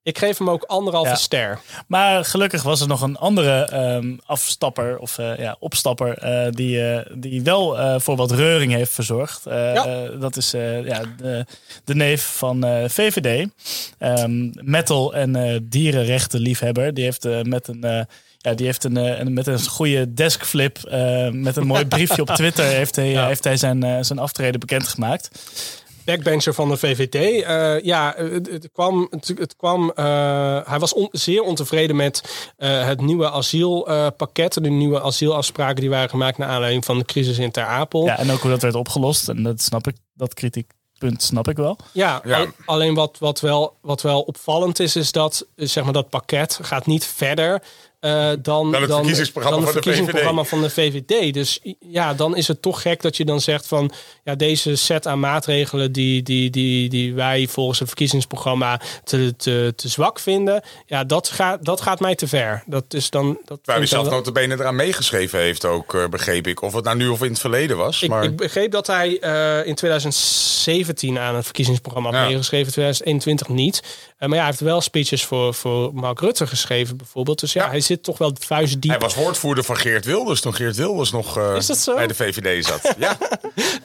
[0.03, 1.15] ik geef hem ook anderhalve Ja.
[1.15, 1.59] ster.
[1.87, 6.89] Maar gelukkig was er nog een andere ehm, afstapper of eh, ja, opstapper eh, die,
[6.91, 9.45] eh, die wel eh, voor wat reuring heeft verzorgd.
[9.45, 10.07] Eh, Ja.
[10.07, 11.45] dat is eh, ja, de,
[11.83, 13.47] de neef van eh, VVD,
[13.97, 16.93] Ehm, metal en eh dierenrechtenliefhebber.
[16.93, 18.01] Die heeft met een eh,
[18.45, 22.21] ja, die heeft een, eh, een, met een goede deskflip, eh, met een mooi briefje
[22.21, 23.27] op Twitter, heeft hij, Ja.
[23.27, 25.29] heeft hij zijn, eh, zijn aftreden bekendgemaakt.
[26.05, 27.15] Backbencher van de VVD.
[27.43, 29.07] eh, ja, het, het kwam.
[29.09, 34.53] Het, het kwam eh, hij was on- zeer ontevreden met eh, het nieuwe asielpakket.
[34.53, 38.05] de nieuwe asielafspraken die waren gemaakt naar aanleiding van de crisis in Ter Apel.
[38.05, 39.29] Ja, en ook hoe dat werd opgelost.
[39.29, 41.77] En dat snap ik, dat kritiekpunt snap ik wel.
[41.91, 42.37] Ja, Ja.
[42.39, 46.09] al- alleen wat, wat, wel, wat wel opvallend is, is dat eh, zeg maar, dat
[46.09, 47.61] pakket gaat niet verder
[48.05, 51.33] eh, dan, Dan het verkiezingsprogramma dan van de verkiezingsprogramma van de VVD.
[51.33, 53.91] Dus ja, dan is het toch gek dat je dan zegt van
[54.23, 59.73] ja, deze set aan maatregelen die, die, die, die wij volgens het verkiezingsprogramma te, te,
[59.75, 62.63] te zwak vinden, ja, dat, gaat dat gaat mij te ver.
[62.65, 63.37] Dat is dan.
[63.45, 66.61] Dat Waar dan zelf wel- notabene eraan meegeschreven heeft ook, eh, begreep ik.
[66.61, 68.01] Of het nou nu of in het verleden was.
[68.01, 68.23] Ik, maar...
[68.23, 72.25] ik begreep dat hij eh, in 2017 aan het verkiezingsprogramma had Ja.
[72.27, 73.81] meegeschreven, 2021 niet.
[74.17, 77.39] Eh, maar ja, hij heeft wel speeches voor, voor Mark Rutte geschreven, bijvoorbeeld.
[77.39, 77.69] Dus ja, Ja.
[77.69, 78.91] hij zit toch wel vuist diep.
[78.91, 81.57] Hij was woordvoerder van Geert Wilders toen Geert Wilders nog eh,
[81.95, 82.95] bij de VVD zat.
[82.97, 83.17] Ja,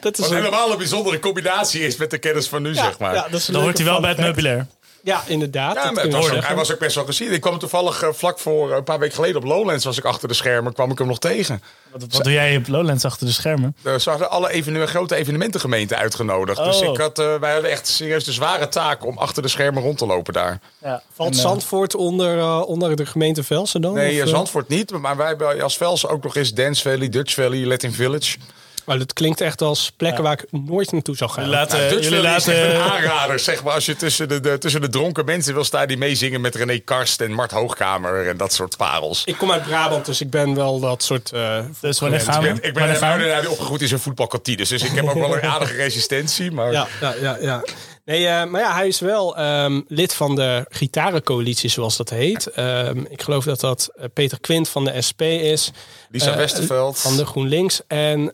[0.01, 2.85] dat is wat een- helemaal een bijzondere combinatie is met de kennis van nu, ja,
[2.85, 3.15] zeg maar.
[3.15, 4.67] ja, dat Dan hoort hij wel bij het meubilair.
[5.03, 5.75] Ja, inderdaad.
[5.75, 6.47] Ja, dat maar het kunnen we was ook- zeggen.
[6.49, 7.33] hij was ook best wel gezien.
[7.33, 10.05] Ik kwam toevallig eh, vlak voor eh, een paar weken geleden op Lowlands, was ik
[10.05, 11.63] achter de schermen, kwam ik hem nog tegen.
[11.93, 13.77] Wat, wat doe jij op Lowlands achter de schermen?
[13.83, 16.65] Uh, ze hadden alle grote evenementengemeenten uitgenodigd.
[16.65, 16.93] Dus Oh.
[16.93, 19.99] ik had, eh, wij hadden echt serieus de zware taak om achter de schermen rond
[19.99, 20.61] te lopen daar.
[20.79, 21.03] Ja.
[21.13, 23.95] Valt En, Zandvoort onder, onder de gemeente Velsen dan?
[23.95, 24.29] Nee, Of?
[24.29, 24.91] Zandvoort niet.
[24.91, 28.37] Maar wij hebben als Velsen ook nog eens Dance Valley, Dutch Valley, Latin Village.
[28.85, 31.45] Maar het klinkt echt als plekken waar ik nooit naartoe zou gaan.
[31.45, 33.39] Jullie laten, Ja, jullie Dutchville is echt een laten aanrader.
[33.39, 36.41] Zeg maar, als je tussen de, de- tussen de dronken mensen wil staan die meezingen
[36.41, 39.23] met René Karst en Mart Hoogkamer en dat soort parels.
[39.25, 41.33] Ik kom uit Brabant, dus ik ben wel dat soort...
[41.33, 42.49] eh Dus wanneer gaan we?
[42.49, 43.47] Ik ben, ik ben gaan we?
[43.51, 46.51] Opgegroeid in zo'n voetbalkantines, dus ik heb ook wel een aardige resistentie.
[46.51, 47.37] Maar Ja, ja, ja.
[47.41, 47.63] ja.
[48.11, 52.47] Nee, eh, maar ja, hij is wel ehm, lid van de gitarencoalitie, zoals dat heet.
[52.47, 55.71] Ehm, ik geloof dat dat eh, Peter Quint van de SP is.
[56.11, 56.99] Lisa Eh, Westerveld.
[56.99, 57.81] Van de GroenLinks.
[57.87, 58.33] En,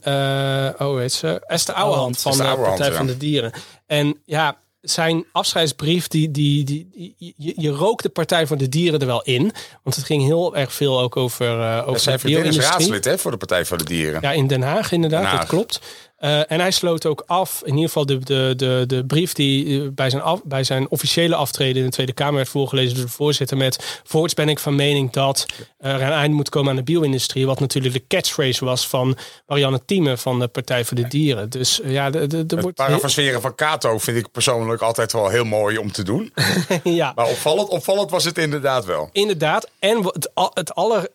[0.78, 1.42] oh, heet ze?
[1.46, 2.96] Esther Ouwehand van Esther de Partij ja.
[2.96, 3.52] van de Dieren.
[3.86, 8.68] En ja, zijn afscheidsbrief, die, die, die, die- je, je rook de Partij van de
[8.68, 9.52] Dieren er wel in.
[9.82, 12.70] Want het ging heel erg veel ook over, uh, over Zij de vriendin is bio-industrie.
[12.90, 14.20] raadslid hè, voor de Partij voor de Dieren.
[14.22, 15.38] Ja, in Den Haag inderdaad, Den Haag.
[15.40, 15.80] dat klopt.
[16.16, 19.82] Eh, en hij sloot ook af, in ieder geval de, de, de, de brief die
[19.82, 23.04] eh, bij zijn, af, bij zijn officiële aftreden in de Tweede Kamer werd voorgelezen door
[23.04, 25.46] de voorzitter met voorts ben ik van mening dat
[25.78, 27.46] er een eind moet komen aan de bio-industrie.
[27.46, 31.50] Wat natuurlijk de catchphrase was van Marianne Thieme van de Partij voor de Dieren.
[31.50, 35.28] Dus eh, ja, de, de, Het wordt parafraseren van Kato vind ik persoonlijk altijd wel
[35.28, 36.32] heel mooi om te doen.
[36.84, 39.08] ja, Maar opvallend, opvallend was het inderdaad wel.
[39.12, 39.70] inderdaad.
[39.78, 41.08] En het, het aller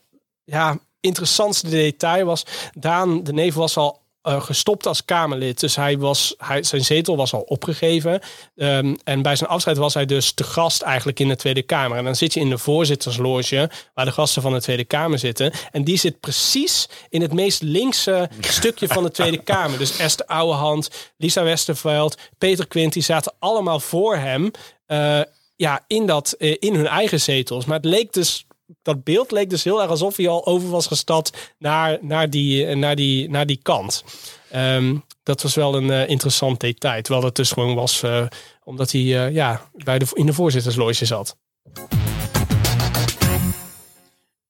[0.43, 5.59] ja, interessantste detail was, Daan de Neef was al eh, gestopt als Kamerlid.
[5.59, 8.22] Dus hij was, hij, zijn zetel was al opgegeven.
[8.55, 11.97] Ehm, en bij zijn afscheid was hij dus te gast eigenlijk in de Tweede Kamer.
[11.97, 15.51] En dan zit je in de voorzittersloge, waar de gasten van de Tweede Kamer zitten.
[15.72, 19.78] En die zit precies in het meest linkse stukje van de Tweede Kamer.
[19.78, 24.51] Dus Esther Ouwehand, Lisa Westerveld, Peter Quint, die zaten allemaal voor hem.
[24.86, 25.22] eh,
[25.55, 27.65] ja, in, dat, eh, in hun eigen zetels.
[27.65, 28.45] Maar het leek dus
[28.82, 32.65] dat beeld leek dus heel erg alsof hij al over was gestapt naar, naar, die,
[32.65, 34.03] eh, naar, die, naar die kant.
[34.49, 37.01] Ehm, dat was wel een eh, interessant detail.
[37.01, 38.26] Terwijl het dus gewoon was eh,
[38.63, 39.01] omdat hij
[39.32, 41.38] ja, bij de, in de voorzittersloge zat.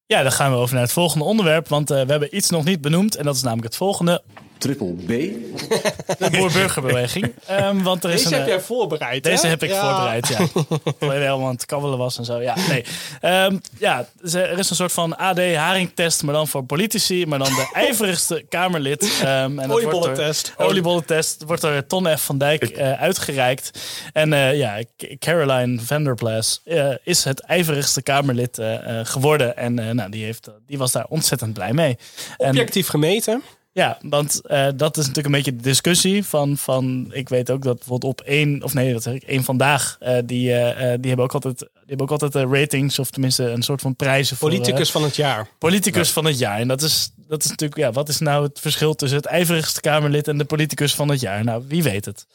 [0.05, 1.67] Ja, dan gaan we over naar het volgende onderwerp.
[1.67, 3.15] Want we hebben iets nog niet benoemd.
[3.15, 4.24] En dat is namelijk het volgende.
[4.62, 5.07] Triple B.
[5.07, 7.34] De Boer-Burgerbeweging.
[7.45, 9.49] Ehm, want er is Deze een, heb eh, jij voorbereid, Deze hè?
[9.49, 9.82] heb ik Ja.
[9.89, 10.38] voorbereid, ja.
[10.99, 12.41] Terwijl je helemaal aan het kabbelen was en zo.
[12.41, 12.84] Ja, nee.
[13.22, 17.26] Ehm, ja, er is een soort van AD-haringtest, maar dan voor politici.
[17.26, 19.12] Maar dan de ijverigste Kamerlid.
[19.24, 20.53] ehm, en dat wordt door- Oliebollentest.
[20.57, 22.22] Oliebollentest wordt door Ton F.
[22.22, 23.72] van Dijk eh, uitgereikt.
[24.14, 24.82] En eh, ja,
[25.20, 29.57] Caroline Vanderplas eh, is het ijverigste Kamerlid eh, eh, geworden.
[29.57, 31.97] En eh, nou, die, heeft, die was daar ontzettend blij mee.
[32.38, 33.41] En- Objectief gemeten.
[33.74, 37.07] Ja, want eh, dat is natuurlijk een beetje de discussie van, van...
[37.11, 38.63] Ik weet ook dat bijvoorbeeld op één...
[38.63, 39.97] Of nee, dat zeg ik, één vandaag...
[39.99, 42.99] eh, die, eh, die hebben ook altijd, die hebben ook altijd ratings...
[42.99, 44.49] of tenminste een soort van prijzen voor...
[44.49, 45.49] Politicus van het jaar.
[45.57, 46.59] politicus van het jaar.
[46.59, 47.79] En dat is, dat is natuurlijk...
[47.79, 50.27] Ja, wat is nou het verschil tussen het ijverigste Kamerlid...
[50.27, 51.43] en de politicus van het jaar?
[51.43, 52.25] Nou, wie weet het.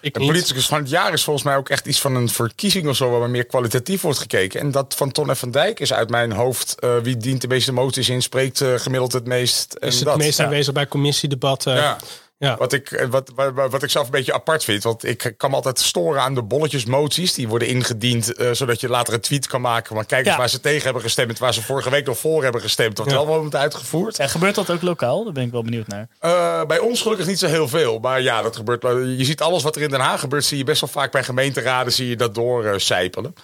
[0.00, 0.30] Ik Een niet.
[0.30, 3.18] politicus van het jaar is volgens mij ook echt iets van een verkiezing of zo,
[3.18, 4.60] waar meer kwalitatief wordt gekeken.
[4.60, 5.38] En dat van Ton F.
[5.38, 8.74] van Dijk is uit mijn hoofd eh, wie dient de meeste moties in, spreekt eh,
[8.74, 9.74] gemiddeld het meest.
[9.74, 10.16] En is het dat.
[10.16, 10.44] meest ja.
[10.44, 11.74] aanwezig bij commissiedebatten.
[11.74, 11.98] Ja.
[12.40, 12.56] Ja.
[12.56, 14.82] Wat, ik, eh, wat, wat, wat ik zelf een beetje apart vind.
[14.82, 17.34] Want ik kan me altijd storen aan de bolletjesmoties.
[17.34, 19.94] Die worden ingediend eh, zodat je later een tweet kan maken.
[19.94, 20.38] Maar kijk eens Ja.
[20.38, 21.38] waar ze tegen hebben gestemd.
[21.38, 22.98] Waar ze vorige week nog voor hebben gestemd.
[22.98, 23.12] Wat Ja.
[23.12, 24.16] wel wordt uitgevoerd.
[24.16, 25.24] Ja, gebeurt dat ook lokaal?
[25.24, 26.08] Daar ben ik wel benieuwd naar.
[26.18, 27.98] Eh, bij ons gelukkig niet zo heel veel.
[27.98, 28.82] Maar ja, dat gebeurt.
[29.18, 30.44] Je ziet alles wat er in Den Haag gebeurt.
[30.44, 31.92] Zie je best wel vaak bij gemeenteraden.
[31.92, 33.34] Zie je dat doorcijpelen.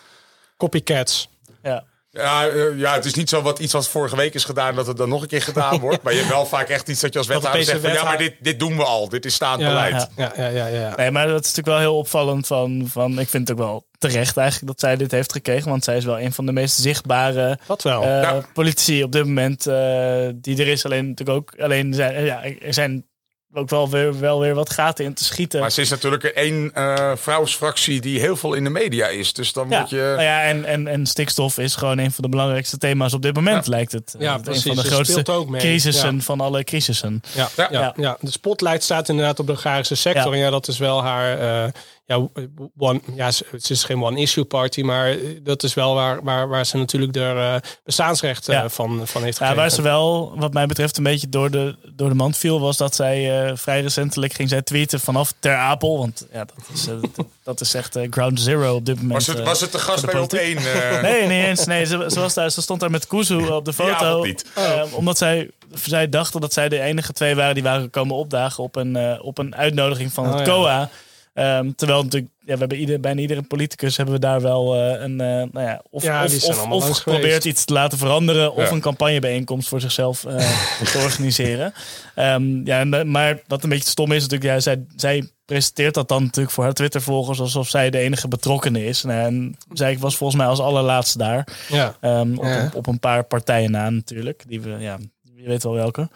[0.56, 1.28] Copycats.
[1.62, 1.84] Ja.
[2.16, 4.86] Ja, eh, ja, het is niet zo wat iets wat vorige week is gedaan, dat
[4.86, 6.02] het dan nog een keer gedaan wordt.
[6.02, 8.18] Maar je hebt wel vaak echt iets dat je als wethouder zegt van ja, maar
[8.18, 9.08] dit, dit doen we al.
[9.08, 10.08] Dit is staand Ja, beleid.
[10.16, 10.96] ja, ja, ja, ja, ja.
[10.96, 13.18] Nee, maar dat is natuurlijk wel heel opvallend van, van...
[13.18, 15.70] Ik vind het ook wel terecht eigenlijk dat zij dit heeft gekregen.
[15.70, 18.02] Want zij is wel een van de meest zichtbare Dat wel.
[18.02, 18.40] eh, Ja.
[18.52, 20.84] politici op dit moment eh, die er is.
[20.84, 21.60] Alleen natuurlijk ook...
[21.62, 23.04] Alleen zijn, ja, er zijn
[23.56, 25.60] ook wel weer, wel weer wat gaten in te schieten.
[25.60, 29.32] Maar ze is natuurlijk één eh vrouwsfractie die heel veel in de media is.
[29.32, 29.96] Dus dan ja, moet je...
[29.96, 33.34] nou ja, en, en, en stikstof is gewoon een van de belangrijkste thema's op dit
[33.34, 34.14] moment, lijkt het.
[34.18, 34.64] Ja, Het precies.
[34.64, 35.22] Een van de grootste
[35.58, 36.20] crisissen Ja.
[36.20, 37.20] van alle crisissen.
[37.34, 37.68] Ja, Ja.
[37.70, 37.92] ja.
[37.96, 40.26] Ja, de spotlight staat inderdaad op de agrarische sector.
[40.26, 40.32] Ja.
[40.32, 41.38] En ja, dat is wel haar.
[41.64, 41.72] eh,
[42.06, 42.28] ja,
[42.78, 46.48] one, ja, ze- het is geen one-issue party, maar eh, dat is wel waar, waar,
[46.48, 47.20] waar ze natuurlijk de
[47.62, 48.68] eh, bestaansrecht eh, Ja.
[48.68, 49.56] van, van heeft Ja, gekregen.
[49.56, 52.76] waar ze wel, wat mij betreft, een beetje door de, door de mand viel, was
[52.76, 55.98] dat zij eh, vrij recentelijk ging zij tweeten vanaf Ter Apel.
[55.98, 56.86] Want ja, dat is,
[57.44, 59.12] dat, is echt ground zero op dit moment.
[59.26, 60.58] was, het, was het de gast de bij op politiek.
[60.64, 60.82] één?
[60.82, 61.64] eh, Nee, niet eens.
[61.64, 64.22] Nee, ze, ze, was daar, ze stond daar met Kuzu op de foto.
[64.24, 64.44] niet.
[64.54, 65.50] Eh, omdat zij,
[65.84, 69.38] zij dachten dat zij de enige twee waren die waren komen opdagen op een, op
[69.38, 70.90] een uitnodiging van het Oh, ja.
[71.36, 75.02] Ehm, terwijl natuurlijk, ja, we hebben ieder, bijna iedere politicus hebben we daar wel eh,
[75.02, 78.70] een, eh, nou ja, of, Ja, of, of, iets te laten veranderen, of Ja.
[78.74, 80.36] een campagnebijeenkomst voor zichzelf eh,
[80.92, 81.72] te organiseren.
[82.14, 86.22] Ehm, ja, maar wat een beetje stom is natuurlijk, ja, zij, zij presenteert dat dan
[86.22, 89.02] natuurlijk voor haar Twitter-volgers alsof zij de enige betrokkenen is.
[89.02, 91.48] Nou, en zij was volgens mij als allerlaatste daar.
[91.68, 91.96] Ja.
[92.00, 92.64] Ehm, op, Ja.
[92.64, 94.44] op, op een paar partijen na natuurlijk.
[94.46, 94.98] Die we, ja,
[95.34, 96.08] je weet wel welke.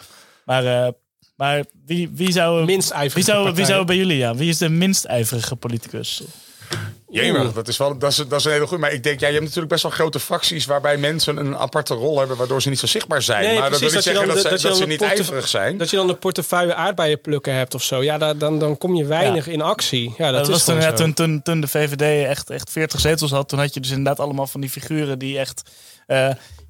[0.45, 0.93] Maar, eh,
[1.41, 2.65] Maar wie, wie zou...
[2.65, 4.35] Minst ijverige wie zou, wie zou bij jullie, ja?
[4.35, 6.23] Wie is de minst ijverige politicus?
[7.11, 8.83] Jemig, dat is wel dat is, dat is een hele goede.
[8.83, 11.95] Maar ik denk, ja, je hebt natuurlijk best wel grote fracties waarbij mensen een aparte
[11.95, 13.45] rol hebben, waardoor ze niet zo zichtbaar zijn.
[13.45, 15.79] Nee, maar dat wil niet zeggen dan dat, ze, dat dan ze niet ijverig zijn.
[15.79, 18.03] Dat je dan de portefeuille aardbeien plukken hebt of zo.
[18.03, 20.15] Ja, da- dan, dan kom je weinig in actie.
[20.19, 23.01] Ja, dat, Dat, is was toen, ja, toen, toen, toen de VVD echt, echt 40
[23.01, 25.63] zetels had, toen had je dus inderdaad allemaal van die figuren die echt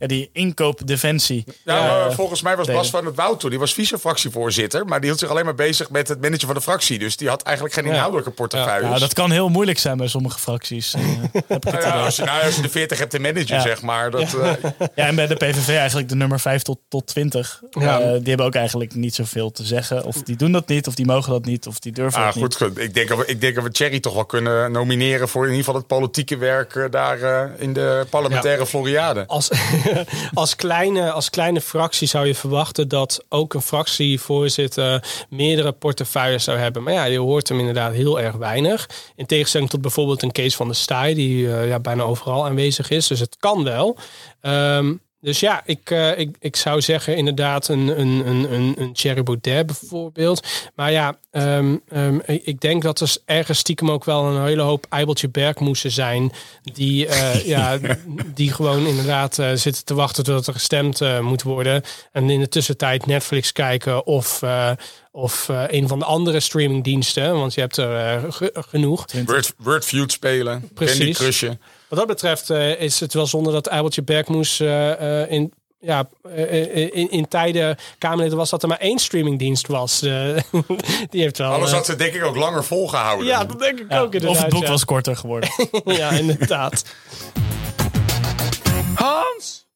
[0.01, 1.45] ja, die inkoopdefensie.
[1.65, 2.81] Ja, eh, maar volgens mij was deden.
[2.81, 3.51] Bas van het Woud toen.
[3.51, 4.85] Die was vice-fractievoorzitter.
[4.85, 6.99] Maar die hield zich alleen maar bezig met het managen van de fractie.
[6.99, 8.87] Dus die had eigenlijk geen inhoudelijke portefeuille.
[8.89, 10.95] Nou, dat kan heel moeilijk zijn bij sommige fracties.
[10.95, 11.01] eh,
[11.47, 13.61] heb ik het Ja, als, je, nou, als je de 40 hebt te managen, Ja.
[13.61, 14.11] zeg maar.
[14.11, 14.53] Dat, eh,
[14.95, 17.63] Ja, en bij de PVV eigenlijk de nummer 5 tot, tot 20.
[17.71, 18.01] Ja.
[18.01, 20.05] Eh, die hebben ook eigenlijk niet zoveel te zeggen.
[20.05, 22.35] Of die doen dat niet, of die mogen dat niet, of die durven ah, dat
[22.35, 22.45] niet.
[22.45, 22.79] goed, goed.
[22.79, 25.51] Ik denk, dat we, ik denk dat we Thierry toch wel kunnen nomineren voor in
[25.51, 29.25] ieder geval het politieke werk eh, daar eh, in de parlementaire Floriade.
[29.31, 29.51] Als,
[30.35, 36.59] als, kleine, als kleine fractie zou je verwachten dat ook een fractievoorzitter meerdere portefeuilles zou
[36.59, 36.83] hebben.
[36.83, 38.89] Maar ja, je hoort hem inderdaad heel erg weinig.
[39.17, 42.91] In tegenstelling tot bijvoorbeeld een Kees van der Staaij, die eh, ja, bijna overal aanwezig
[42.91, 43.07] is.
[43.07, 43.97] Dus het kan wel.
[44.41, 48.93] Ehm, dus ja, ik, eh, ik, ik zou zeggen inderdaad een, een, een, een, een
[48.93, 50.47] Thierry Baudet bijvoorbeeld.
[50.75, 54.87] Maar ja, ehm, ehm, ik denk dat er ergens stiekem ook wel een hele hoop
[54.89, 56.33] Eibeltje Bergmoesen zijn.
[56.63, 57.79] Die, eh, ja,
[58.35, 61.83] die gewoon inderdaad eh, zitten te wachten tot er gestemd eh, moet worden.
[62.13, 64.43] En in de tussentijd Netflix kijken of...
[64.43, 64.71] eh,
[65.13, 69.05] of eh, een van de andere streamingdiensten, want je hebt er ge- genoeg.
[69.27, 70.97] Word, Wordfeud spelen, Precies.
[70.99, 71.61] Candy Crushen.
[71.91, 76.09] Wat dat betreft eh, is het wel zonde dat Eibeltje Bergmoes eh, eh, in, ja,
[76.35, 80.03] eh, in, in tijden Kamerlid was dat er maar één streamingdienst was.
[80.03, 80.37] Eh,
[81.11, 81.53] die heeft wel...
[81.53, 83.27] Anders had ze denk ik ook langer volgehouden.
[83.27, 84.37] ja, dat denk ik Ja, ook inderdaad.
[84.37, 84.69] of het boek ja.
[84.69, 85.51] was korter geworden.
[85.85, 86.85] ja, inderdaad.
[88.95, 89.67] Hans!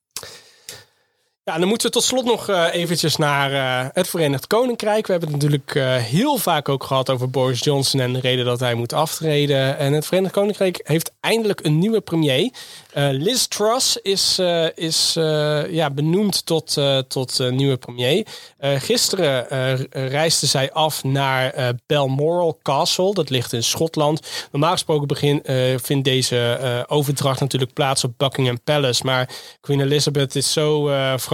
[1.44, 5.06] Dan moeten we tot slot nog eh, eventjes naar eh, het Verenigd Koninkrijk.
[5.06, 8.44] We hebben het natuurlijk eh, heel vaak ook gehad over Boris Johnson en de reden
[8.44, 9.78] dat hij moet aftreden.
[9.78, 12.50] En het Verenigd Koninkrijk heeft eindelijk een nieuwe premier.
[12.94, 14.38] Liz Truss is,
[14.74, 15.12] is
[15.70, 18.26] ja, benoemd tot, tot nieuwe premier.
[18.60, 19.46] Gisteren
[19.90, 23.14] reisde zij af naar Balmoral Castle.
[23.14, 24.20] Dat ligt in Schotland.
[24.52, 25.42] Normaal gesproken begin,
[25.82, 29.04] vindt deze overdracht natuurlijk plaats op Buckingham Palace.
[29.04, 29.28] Maar
[29.60, 30.88] Queen Elizabeth is zo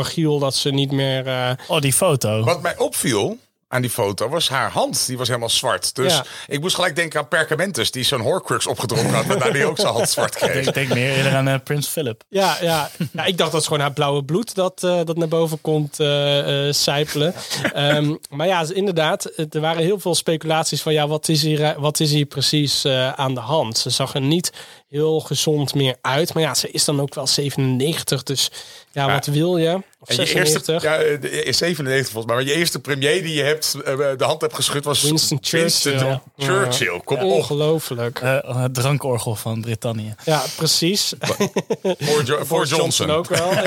[0.04, 1.26] fragiel dat ze niet meer...
[1.26, 2.44] eh, Oh, die foto.
[2.44, 3.38] Wat mij opviel
[3.72, 5.06] aan die foto was haar hand.
[5.06, 5.94] Die was helemaal zwart.
[5.94, 6.24] Dus Ja.
[6.46, 9.26] ik moest gelijk denken aan Perkamentus, die zo'n Horcrux opgedronken had.
[9.26, 10.66] Waarna die ook zijn hand zwart kreeg.
[10.66, 12.22] Ik denk meer eerder aan eh, Prins Philip.
[12.28, 12.90] Ja, ja.
[13.12, 16.00] ja, ik dacht dat is gewoon haar blauwe bloed dat, eh, dat naar boven komt
[16.00, 17.34] eh eh, sijpelen.
[17.72, 22.00] Ehm, maar ja, inderdaad, er waren heel veel speculaties van ja, wat is hier, wat
[22.00, 23.78] is hier precies eh, aan de hand?
[23.78, 24.52] Ze zag er niet
[24.88, 26.34] heel gezond meer uit.
[26.34, 28.50] Maar ja, ze is dan ook wel 97, dus
[28.92, 29.82] ja, wat wil je?
[30.04, 30.82] En je 96.
[30.84, 32.42] eerste, ja, de- is 97 volgens mij.
[32.44, 36.20] Maar je eerste premier die je hebt, eh, de hand hebt geschud was Winston Churchill.
[36.36, 37.22] Churchill, kom op.
[37.22, 38.18] Ongelooflijk.
[38.20, 40.14] Eh, het drankorgel van Brittannië.
[40.24, 41.12] Ja, precies.
[41.98, 43.10] Voor, Jo- voor Johnson.
[43.10, 43.50] ook wel.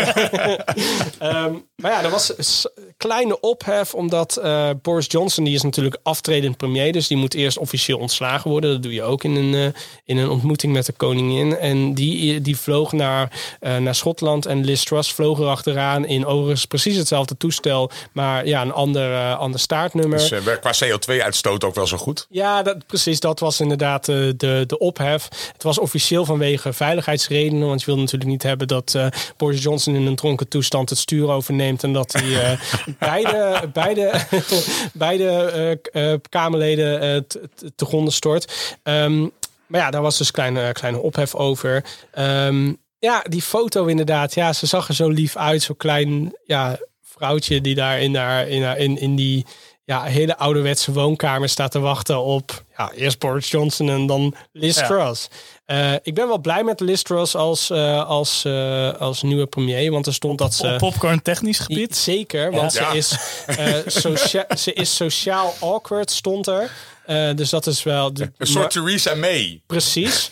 [1.19, 5.97] Ehm, maar ja, er was een kleine ophef, omdat eh, Boris Johnson, die is natuurlijk
[6.03, 8.71] aftredend premier, dus die moet eerst officieel ontslagen worden.
[8.71, 11.57] Dat doe je ook in een, eh, in een ontmoeting met de koningin.
[11.57, 16.29] En die, die vloog naar, eh, naar Schotland en Liz Truss vloog er achteraan in
[16.29, 20.17] overigens precies hetzelfde toestel, maar ja, een ander, eh, ander staartnummer.
[20.17, 22.27] Dus, eh, qua CO2-uitstoot ook wel zo goed.
[22.29, 23.19] Ja, dat, precies.
[23.19, 25.27] Dat was inderdaad eh, de, de ophef.
[25.53, 27.67] Het was officieel vanwege veiligheidsredenen.
[27.67, 28.97] Want je wil natuurlijk niet hebben dat
[29.37, 31.83] Boris Johnson in een dronken toestand het stuur overneemt.
[31.83, 32.57] En dat hij
[32.99, 34.11] beide, beide,
[34.93, 37.27] beide Kamerleden
[37.75, 38.77] te gronden stort.
[38.83, 39.27] Ehm,
[39.67, 41.83] maar ja, daar was dus kleine, kleine ophef over.
[42.11, 42.73] Ehm,
[43.03, 44.33] ja, die foto inderdaad.
[44.33, 45.61] Ja, ze zag er zo lief uit.
[45.63, 49.45] Zo'n klein ja, vrouwtje die daar in, haar, in, haar, in, in die
[49.85, 54.77] ja, hele ouderwetse woonkamer staat te wachten op ja, eerst Boris Johnson en dan Liz
[54.79, 54.87] Ja.
[54.87, 55.27] Truss.
[55.65, 59.91] Eh, ik ben wel blij met Liz Truss als, eh, als, eh, als nieuwe premier,
[59.91, 60.67] want er stond dat ze...
[60.73, 61.95] Op popcorn technisch gebied.
[61.95, 62.91] Zeker, want Ja.
[62.91, 66.71] ze, is, eh, socia- ze is sociaal awkward, stond er.
[67.05, 68.13] Eh, dus dat is wel...
[68.13, 69.61] De, Een soort Theresa May.
[69.67, 70.29] Precies.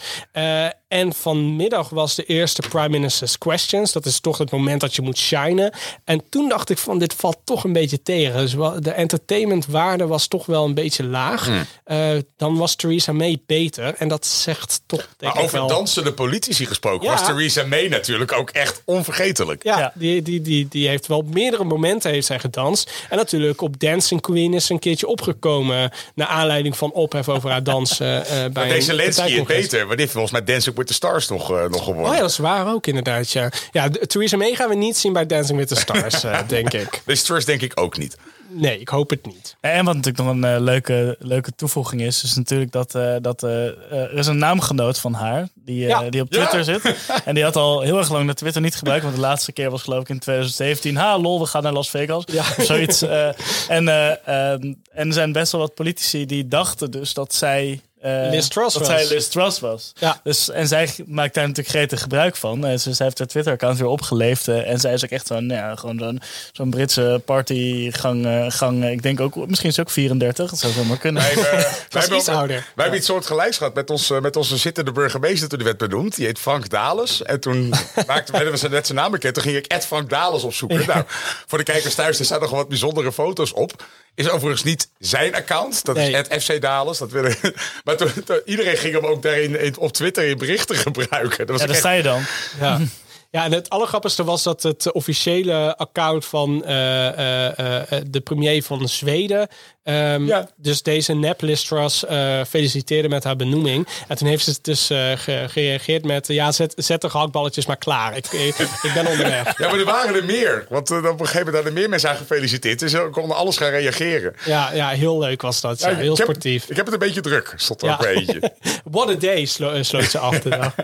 [0.92, 3.92] En vanmiddag was de eerste Prime Minister's Questions.
[3.92, 5.72] Dat is toch het moment dat je moet shinen.
[6.04, 8.40] En toen dacht ik van, dit valt toch een beetje tegen.
[8.40, 11.46] Dus wel- de entertainmentwaarde was toch wel een beetje laag.
[11.46, 11.66] Hmm.
[11.84, 13.94] Eh, dan was Theresa May beter.
[13.98, 15.68] En dat zegt toch, denk Maar ik over wel...
[15.68, 17.12] dansende politici gesproken Ja.
[17.14, 19.64] was Theresa May natuurlijk ook echt onvergetelijk.
[19.64, 19.92] Ja, Ja.
[19.96, 22.92] Die, die, die, die heeft wel op meerdere momenten heeft zij gedanst.
[23.10, 25.92] En natuurlijk op Dancing Queen is ze een keertje opgekomen...
[26.16, 28.26] naar aanleiding van ophef over haar dansen.
[28.26, 29.78] eh bij Maar deze Zelensky is beter.
[29.80, 32.06] Want die heeft volgens mij Dancing with the Stars nog, eh, nog gewonnen.
[32.10, 33.32] Oh ja, dat is waar ook inderdaad.
[33.32, 36.40] Ja, ja de- Theresa May gaan we niet zien bij Dancing with the Stars, eh,
[36.48, 37.02] denk ik.
[37.06, 38.18] Deze Truss denk ik ook niet.
[38.48, 39.56] nee, ik hoop het niet.
[39.60, 43.44] En wat natuurlijk nog een eh, leuke, leuke toevoeging is, is natuurlijk dat, eh, dat
[43.44, 46.10] er is een naamgenoot van haar die, eh, Ja.
[46.10, 46.82] die op Twitter zit.
[47.26, 49.70] En die had al heel erg lang de Twitter niet gebruikt, want de laatste keer
[49.70, 50.96] was geloof ik in 2017.
[50.96, 52.24] Ha, lol, we gaan naar Las Vegas.
[52.26, 52.40] Ja.
[52.58, 53.02] Of zoiets.
[53.02, 53.28] eh,
[53.68, 54.10] en, eh,
[54.54, 57.82] ehm, en er zijn best wel wat politici die dachten dus dat zij...
[58.02, 59.08] eh, Liz Truss dat was.
[59.08, 59.92] zij Liz Truss was.
[60.00, 60.20] Ja.
[60.24, 62.66] Dus, en zij maakt daar natuurlijk gretig gebruik van.
[62.66, 64.48] Eh, dus zij heeft haar Twitter-account weer opgeleefd.
[64.48, 66.22] eh, en zij is ook echt zo'n ja, gewoon zo'n
[66.52, 68.26] zo'n Britse partygang.
[68.26, 70.50] eh, gang, eh, ik denk ook, misschien is ze ook 34.
[70.50, 71.22] Dat zou zomaar kunnen.
[71.22, 71.52] Wij, hebben-
[71.90, 72.56] wij, hebben iets ouder.
[72.56, 75.78] wij hebben iets soortgelijks gehad met, ons, eh, met onze zittende burgemeester toen die werd
[75.90, 76.16] benoemd.
[76.16, 77.22] Die heet Frank Dales.
[77.24, 77.74] En toen
[78.08, 79.34] maakten we ze net zijn naam bekend.
[79.34, 80.88] Toen ging ik Ed Frank Dales opzoeken.
[80.88, 81.04] Nou,
[81.48, 83.86] voor de kijkers thuis, er staan nog wat bijzondere foto's op.
[84.16, 85.86] Is overigens niet zijn account.
[85.86, 86.12] Dat Nee.
[86.12, 86.98] is Ed FC Dales.
[86.98, 87.36] Dat willen,
[87.84, 91.38] maar toen, toen- iedereen ging hem ook daarin in- op Twitter in berichten gebruiken.
[91.38, 92.24] Dat was Ja, daar sta je dan.
[92.60, 92.80] Ja.
[93.32, 98.64] Ja, en het allergrappigste was dat het officiële account van eh, eh, eh, de premier
[98.64, 99.48] van Zweden,
[99.84, 100.50] ehm, Ja.
[100.58, 103.88] dus deze nep eh, feliciteerde met haar benoeming.
[104.08, 108.18] En toen heeft ze dus ge- gereageerd met, ja, zet, zet de gehaktballetjes maar klaar.
[108.18, 109.58] Ik, ik, ik ben onderweg.
[109.58, 110.66] Ja, maar er waren er meer.
[110.70, 112.80] Want op een gegeven moment hadden er meer mensen aan gefeliciteerd.
[112.80, 114.36] Dus ze konden alles gaan reageren.
[114.46, 115.80] Ja, ja, heel leuk was dat.
[115.80, 116.70] Ja, Ja, heel ik heb- sportief.
[116.70, 118.54] Ik heb het een beetje druk, stond er ook een beetje.
[118.92, 120.76] What a day, slo- sloot ze af de dag.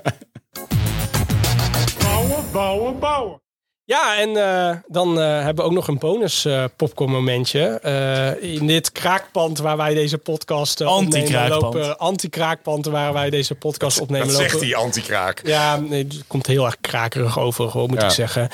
[2.58, 3.42] Bouwen, bouwen.
[3.84, 7.80] Ja, en eh, dan eh, hebben we ook nog een bonus eh popcorn momentje.
[7.80, 11.98] Eh, in dit kraakpand waar wij deze podcast uh, opnemen lopen...
[11.98, 14.68] Anti-kraakpand waar wij deze podcast opnemen Dat zegt lopen...
[14.68, 15.42] die anti-kraak.
[15.44, 18.06] Ja, nee, het komt heel erg krakerig over, hoor, moet Ja.
[18.08, 18.50] ik zeggen.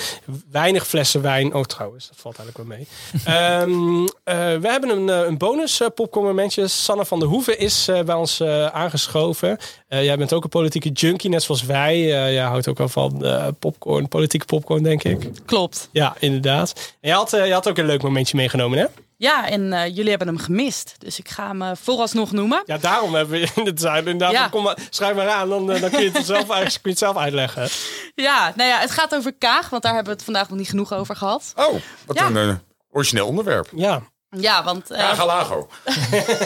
[0.52, 1.54] Weinig flessen wijn.
[1.54, 2.88] Oh, trouwens, dat valt eigenlijk wel mee.
[3.40, 6.68] Ehm, eh, we hebben een, een bonus uh, popcorn momentje.
[6.68, 9.58] Sanne van der Hoeven is eh, bij ons eh, aangeschoven.
[9.94, 11.94] Eh, jij bent ook een politieke junkie, net zoals wij.
[11.94, 15.30] Eh, jij houdt ook wel van eh, popcorn, politieke popcorn, denk ik.
[15.46, 15.90] Klopt.
[15.92, 16.96] Ja, inderdaad.
[17.02, 18.86] En je had, je had ook een leuk momentje meegenomen, hè?
[19.18, 20.96] Ja, en jullie hebben hem gemist.
[20.98, 22.64] Dus ik ga hem vooralsnog noemen.
[22.66, 24.38] Ja, daarom hebben we in het zuiden inderdaad.
[24.38, 24.48] Ja.
[24.48, 26.98] Kom maar, schrijf maar aan, dan, dan kun je het zelf, eigenlijk, kun je het
[26.98, 27.68] zelf uitleggen.
[28.16, 30.70] Ja, nou ja, het gaat over Kaag, want daar hebben we het vandaag nog niet
[30.70, 31.54] genoeg over gehad.
[31.56, 31.74] Oh,
[32.06, 32.30] wat Ja.
[32.30, 32.60] een
[32.92, 33.70] origineel onderwerp.
[33.76, 34.02] Ja,
[34.36, 35.70] Ja, want eh, Kagalago.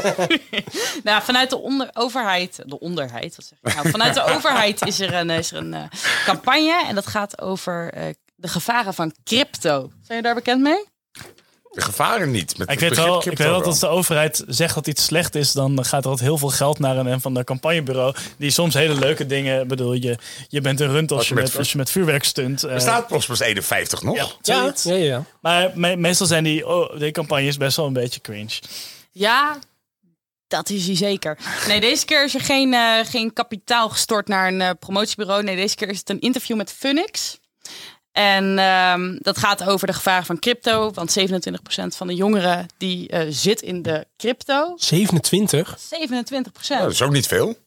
[1.04, 3.90] nou, vanuit de onder overheid, de onderheid, wat zeg ik nou?
[3.90, 5.84] Vanuit de overheid is er een, is er een eh,
[6.26, 8.04] campagne en dat gaat over eh,
[8.36, 9.92] de gevaren van crypto.
[10.02, 10.86] Zijn je daar bekend mee?
[11.78, 12.58] De gevaren niet.
[12.58, 15.36] Met Ik weet, wel, ik weet wel dat als de overheid zegt dat iets slecht
[15.36, 18.16] is, dan gaat er altijd heel veel geld naar een, van de campagnebureau.
[18.38, 19.68] Die soms hele leuke dingen.
[19.68, 20.18] bedoel, je,
[20.48, 22.24] je bent een rund als, Als je, je met met, vuur- als je met vuurwerk
[22.24, 22.64] stunt.
[22.64, 24.16] eh, Er staat Prosperous 51 nog.
[24.16, 25.24] ja, ja, ja, ja.
[25.42, 28.60] Maar me- meestal zijn die, oh, die campagnes best wel een beetje cringe.
[29.12, 29.60] Ja,
[30.48, 31.38] dat is hij zeker.
[31.68, 35.44] Nee, deze keer is er geen, eh, geen kapitaal gestort naar een eh, promotiebureau.
[35.44, 37.40] Nee, deze keer is het een interview met Funix.
[38.18, 40.92] En ehm, dat gaat over de gevaren van crypto.
[40.92, 41.24] Want 27%
[41.88, 44.74] van de jongeren die eh, zit in de crypto.
[44.76, 45.78] 27?
[45.80, 45.82] 27%.
[46.62, 47.58] Ja, dat is ook niet veel.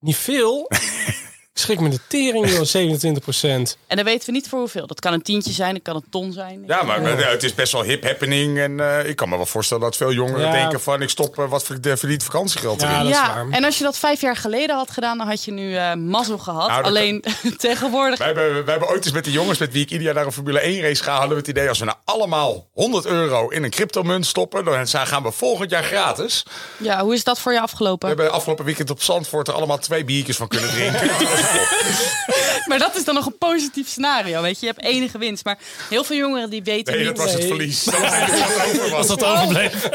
[0.00, 0.68] Niet veel.
[1.56, 3.76] Ik schrik me de tering, joh, 27 procent.
[3.86, 4.86] En dan weten we niet voor hoeveel.
[4.86, 6.64] Dat kan een tientje zijn, dat kan een ton zijn.
[6.66, 8.58] Ja, maar het is best wel hip happening.
[8.58, 10.52] En eh, ik kan me wel voorstellen dat veel jongeren Ja.
[10.52, 11.02] denken van...
[11.02, 13.08] ik stop eh, wat voor de verdiend vakantiegeld Ja, erin.
[13.08, 15.94] ja, en als je dat vijf jaar geleden had gedaan, dan had je nu eh
[15.94, 16.68] mazzel gehad.
[16.68, 17.24] Nou, Alleen
[17.56, 18.18] tegenwoordig.
[18.18, 20.26] Wij hebben, wij hebben ooit eens met de jongens met wie ik ieder jaar naar
[20.26, 21.12] een Formule 1 race ga...
[21.12, 24.64] hadden we het idee als we nou allemaal 100 euro in een cryptomunt stoppen...
[24.64, 26.42] dan gaan we volgend jaar gratis.
[26.76, 28.08] Ja, hoe is dat voor je We afgelopen?
[28.08, 31.10] hebben afgelopen weekend op Zandvoort er allemaal twee biertjes van kunnen drinken.
[32.68, 34.66] Maar dat is dan nog een positief scenario, weet je.
[34.66, 35.44] Je hebt enige winst.
[35.44, 37.16] Maar heel veel jongeren die weten Nee, niet...
[37.16, 37.48] dat was het Nee.
[37.48, 37.84] verlies.
[37.84, 38.98] Dat was het wat over was.
[38.98, 39.88] Als dat overbleef.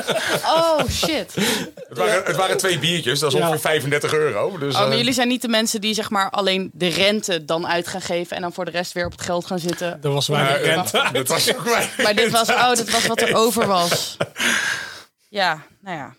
[0.46, 1.34] Oh, shit.
[1.90, 3.44] Het, waren, het waren twee biertjes, dat is Ja.
[3.46, 4.58] ongeveer 35 euro.
[4.58, 7.46] Dus, Oh, maar eh, jullie zijn niet de mensen die zeg maar alleen de rente
[7.46, 8.36] dan uit gaan geven...
[8.36, 9.98] en dan voor de rest weer op het geld gaan zitten.
[10.02, 11.10] Dat was weinig eh, rente.
[11.14, 14.18] dat was ook mijn- Maar dit was, oh, dit was wat er over was.
[15.30, 16.14] Ja, nou ja.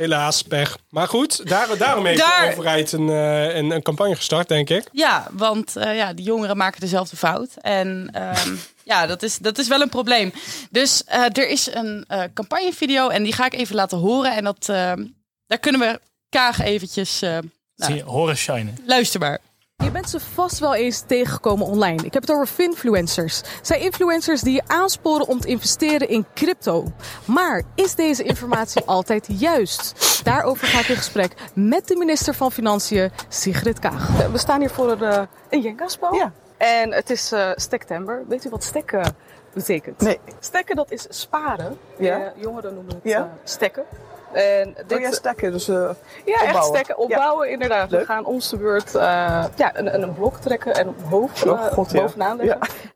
[0.00, 0.78] Helaas, pech.
[0.90, 4.70] Maar goed, daar, daarom heeft Daar- de overheid een, eh, een, een campagne gestart, denk
[4.70, 4.88] ik.
[4.92, 7.50] Ja, want eh, ja, die jongeren maken dezelfde fout.
[7.60, 8.54] En ehm,
[8.92, 10.32] ja, dat is, dat is wel een probleem.
[10.70, 14.36] Dus eh, er is een eh, campagnevideo en die ga ik even laten horen.
[14.36, 15.04] En dat, ehm,
[15.46, 17.22] daar kunnen we Kaag eventjes...
[17.22, 17.38] eh,
[17.76, 18.78] Zie je, horen shinen.
[18.86, 19.38] luister maar.
[19.82, 22.04] Je bent ze vast wel eens tegengekomen online.
[22.04, 23.42] Ik heb het over finfluencers.
[23.62, 26.84] Zijn influencers die je aansporen om te investeren in crypto.
[27.24, 30.20] Maar is deze informatie altijd juist?
[30.24, 34.08] Daarover ga ik in gesprek met de minister van Financiën, Sigrid Kaag.
[34.32, 36.14] We staan hier voor een, uh, een Jenga-spel.
[36.14, 36.32] Ja.
[36.56, 38.24] En het is uh, Stektember.
[38.28, 39.14] Weet u wat stekken
[39.54, 40.00] betekent?
[40.00, 40.18] Nee.
[40.40, 41.78] Stekken, dat is sparen.
[41.98, 42.18] Ja.
[42.18, 43.18] Eh, jongeren noemen het Ja.
[43.18, 43.84] eh, stekken.
[44.32, 45.90] En dit, Oh ja, stekken, dus eh,
[46.24, 47.90] ja, echt stekken, opbouwen inderdaad.
[47.90, 51.66] We gaan om de beurt eh, ja, een, een, blok trekken en op hoofd Oh,
[51.66, 52.00] eh, God, ja.
[52.00, 52.58] bovenaan leggen.
[52.60, 52.90] Ja.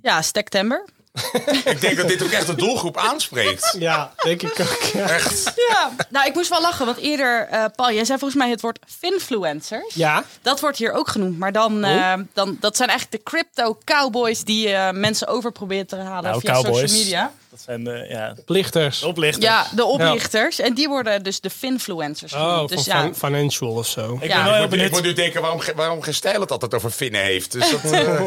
[0.00, 0.84] Ja, Stektember.
[1.64, 3.76] ik denk dat dit ook echt de doelgroep aanspreekt.
[3.78, 4.82] Ja, denk ik ook.
[4.92, 5.08] Ja.
[5.08, 5.52] Echt.
[5.68, 8.60] Ja, nou ik moest wel lachen, want eerder, eh, Paul, jij zei volgens mij het
[8.60, 9.94] woord finfluencers.
[9.94, 10.24] Ja.
[10.42, 14.44] Dat wordt hier ook genoemd, maar dan, eh, dan dat zijn eigenlijk de crypto cowboys
[14.44, 16.80] die eh, mensen over proberen te halen Nou, via cowboys.
[16.80, 17.32] social media.
[17.58, 19.02] Dat zijn de ja, Plichters.
[19.02, 19.44] oplichters.
[19.44, 20.58] Ja, de oplichters.
[20.60, 22.68] En die worden dus de finfluencers Oh, genoemd.
[22.68, 24.18] van Dus ja, fin- financial of zo.
[24.20, 24.34] Ik Ja.
[24.34, 24.90] ben wel heel Ik moet, ik benieuwd.
[24.90, 27.52] moet nu denken waarom, ge- waarom geen stijl het altijd over vinnen heeft.
[27.52, 28.20] Dus dat, eh,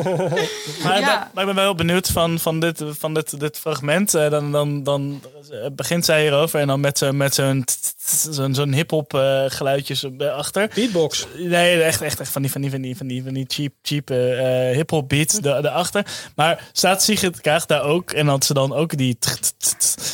[0.83, 1.05] Maar, Ja.
[1.05, 4.13] maar, maar ik ben wel heel benieuwd van, van, dit, van dit, dit fragment.
[4.13, 5.21] Eh, dan, dan, dan
[5.51, 9.13] eh, begint zij hierover en dan met zo'n met zo'n t- t- zo'n zo'n hip-hop
[9.13, 10.05] eh, geluidjes
[10.35, 10.69] achter.
[10.75, 11.27] Beatbox.
[11.37, 13.73] Nee, echt, echt, echt van die, van die, van die, van die, van die cheap,
[13.81, 16.05] cheap eh hip-hop beats de- daarachter.
[16.35, 19.17] Maar staat Sigrid Kaag daar ook en dat ze dan ook die,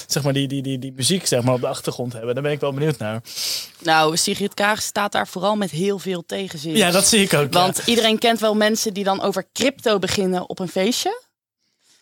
[0.07, 2.33] zeg maar, die, die, die, die muziek zeg maar, op de achtergrond hebben?
[2.33, 3.21] Daar ben ik wel benieuwd naar.
[3.79, 6.75] nou, Sigrid Kaag staat daar vooral met heel veel tegenzin.
[6.75, 7.53] Ja, dat zie ik ook.
[7.53, 7.59] ja.
[7.59, 11.23] Want iedereen kent wel mensen die dan over crypto beginnen op een feestje.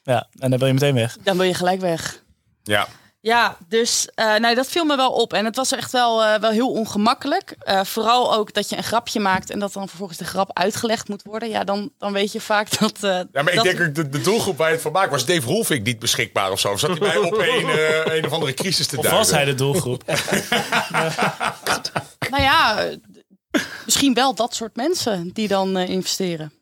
[0.04, 1.18] Ja, en dan wil je meteen weg.
[1.24, 2.24] Dan wil je gelijk weg.
[2.64, 2.88] ja.
[3.26, 5.34] Ja, dus eh, nou, dat viel me wel op.
[5.34, 7.56] En het was echt wel, eh, wel heel ongemakkelijk.
[7.60, 11.08] Eh, vooral ook dat je een grapje maakt en dat dan vervolgens de grap uitgelegd
[11.10, 11.50] moet worden.
[11.50, 13.04] Ja, dan, dan weet je vaak dat.
[13.04, 15.12] eh, ja, maar ik dat- denk ook de, de doelgroep waar je het van maakt
[15.12, 16.72] was Dave Rolfink niet beschikbaar of zo.
[16.72, 19.24] Of zat hij bij op een, eh, een of andere crisis te Of duiden?
[19.26, 20.04] was hij de doelgroep?
[22.30, 22.90] Nou ja,
[23.86, 26.54] misschien wel dat soort mensen die dan eh, investeren.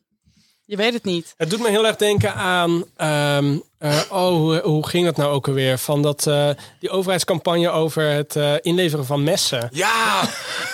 [0.64, 1.34] Je weet het niet.
[1.36, 2.84] Het doet me heel erg denken aan.
[2.96, 5.78] ehm, eh, oh, hoe, hoe ging dat nou ook alweer?
[5.78, 6.48] Van dat, eh,
[6.80, 9.68] die overheidscampagne over het eh, inleveren van messen.
[9.72, 10.22] Ja,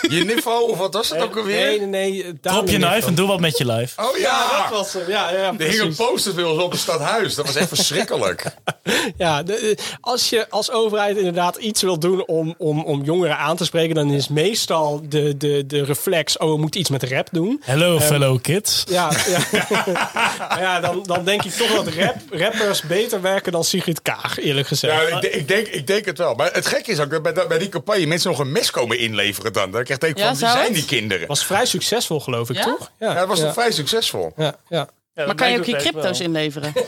[0.09, 1.67] je niveau of wat was het ook alweer?
[1.67, 1.87] Nee, nee,
[2.23, 2.39] nee.
[2.41, 4.03] Drop je knife en doe wat met je life.
[4.03, 5.03] Oh ja, Dat was hem.
[5.09, 5.97] Ja, ja, er hing een precies.
[5.97, 7.35] poster bij ons op het stadhuis.
[7.35, 8.45] Dat was echt verschrikkelijk.
[9.17, 13.57] Ja, de- als je als overheid inderdaad iets wil doen om, om, om jongeren aan
[13.57, 17.29] te spreken, dan is meestal de, de, de reflex: oh, we moeten iets met rap
[17.33, 17.63] doen.
[17.65, 18.85] Hello, fellow kids.
[18.89, 19.11] Ja,
[19.51, 19.67] ja.
[20.61, 24.69] Ja dan, dan denk ik toch dat rap, rappers beter werken dan Sigrid Kaag, eerlijk
[24.69, 25.09] gezegd.
[25.09, 26.35] Ja, ik, ik, denk, ik denk het wel.
[26.35, 28.71] Maar het gekke is ook dat bij, dat- bij die campagne mensen nog een mes
[28.71, 29.71] komen inleveren dan.
[29.71, 30.75] Dan krijg ik Ja, van, wie zijn het?
[30.75, 31.27] die kinderen?
[31.29, 32.65] Was vrij succesvol, geloof ik, Ja?
[32.65, 32.91] toch?
[32.99, 33.45] Ja, dat was ja.
[33.45, 34.33] toch vrij succesvol.
[34.37, 34.89] Ja, ja.
[35.15, 36.73] maar kan je ook je crypto's inleveren?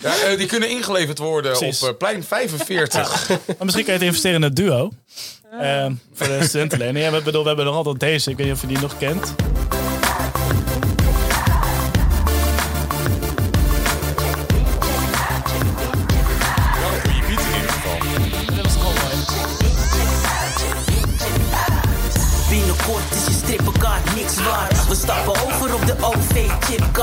[0.00, 1.82] Ja, eh, die kunnen ingeleverd worden Precies.
[1.82, 3.28] op eh, plein 45.
[3.28, 4.90] Maar misschien kan je het investeren in het duo.
[5.60, 7.04] Ehm, voor de studentenlening.
[7.04, 8.30] Ja, we, bedoel, we hebben nog altijd deze.
[8.30, 9.34] Ik weet niet of je die nog kent.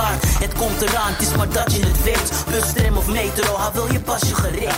[0.02, 2.44] Het komt eraan, het is maar dat je het weet.
[2.52, 4.34] Bustram of metro, wil je pasje.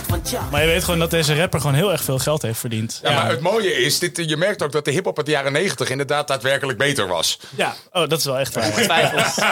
[0.08, 0.40] Want ja.
[0.50, 3.00] Maar je weet gewoon dat deze rapper gewoon heel erg veel geld heeft verdiend.
[3.02, 5.52] Ja, maar het mooie is, dit, je merkt ook dat de hip-hop uit de jaren
[5.52, 7.38] 90 inderdaad daadwerkelijk beter was.
[7.54, 8.72] Ja, oh, dat is wel echt waar.
[8.72, 9.34] Twijfels.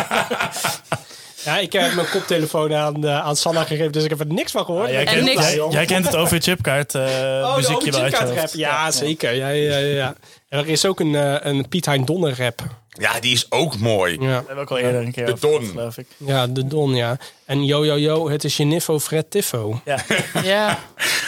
[1.44, 4.52] Ja, ik heb mijn koptelefoon aan, eh, aan Sanna gegeven, dus ik heb er niks
[4.52, 4.88] van gehoord.
[4.88, 5.52] Ja, jij, kent, niks.
[5.70, 8.52] jij, kent het OV-chipkaart eh Oh, muziekje wel uit je Chipkaart hoofd.
[8.52, 8.60] rap.
[8.60, 9.34] Ja, zeker.
[9.34, 10.14] Ja, ja, ja, ja.
[10.54, 12.60] En er is ook een, eh, een Piet Hein Donner rap.
[12.88, 14.16] Ja, die is ook mooi.
[14.20, 14.28] Ja.
[14.28, 15.50] Hebben ook al eerder een keer De Don.
[15.58, 16.06] gehad, geloof ik.
[16.16, 17.16] ja, de Don, ja.
[17.44, 19.80] En yo, yo, yo, het is je niffo Fred Tiffo.
[19.84, 19.98] Ja.
[20.42, 20.78] Ja.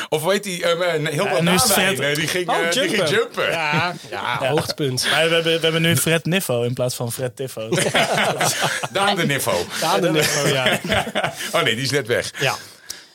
[0.08, 2.88] Of weet die, eh, een heel wat het nadijn, Fred- die ging, Oh, eh, die
[2.88, 3.50] ging jumpen.
[3.50, 5.06] Ja, ja, hoogtepunt.
[5.10, 7.68] Maar we hebben, we hebben nu Fred Niffo in plaats van Fred Tiffo.
[8.92, 9.64] Daan de niveau.
[9.80, 10.80] Daan de niffo, ja.
[11.52, 12.32] Oh nee, die is net weg.
[12.40, 12.54] ja.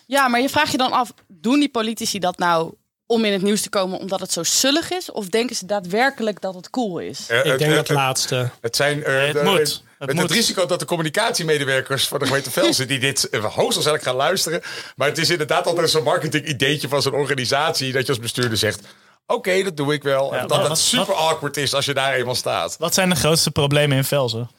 [0.06, 2.74] ja, maar je vraagt je dan af, doen die politici dat nou
[3.12, 5.12] om in het nieuws te komen omdat het zo sullig is?
[5.12, 7.26] Of denken ze daadwerkelijk dat het cool is?
[7.28, 8.50] Eh, Ik het- denk het- dat laatste.
[8.62, 9.54] Het zijn eh, het moet.
[9.54, 10.32] met Het het, moet.
[10.32, 14.62] risico dat de communicatiemedewerkers van de gemeente Velsen die dit eh, hoogstwaarschijnlijk gaan luisteren.
[14.96, 18.58] Maar het is inderdaad altijd zo'n marketing ideetje van zo'n organisatie dat je als bestuurder
[18.58, 18.82] zegt.
[19.28, 20.34] Oké, dat doe ik wel.
[20.34, 22.76] Ja, en dat wat- het super wat- awkward is als je daar eenmaal staat.
[22.80, 24.50] Wat zijn de grootste problemen in Velzen?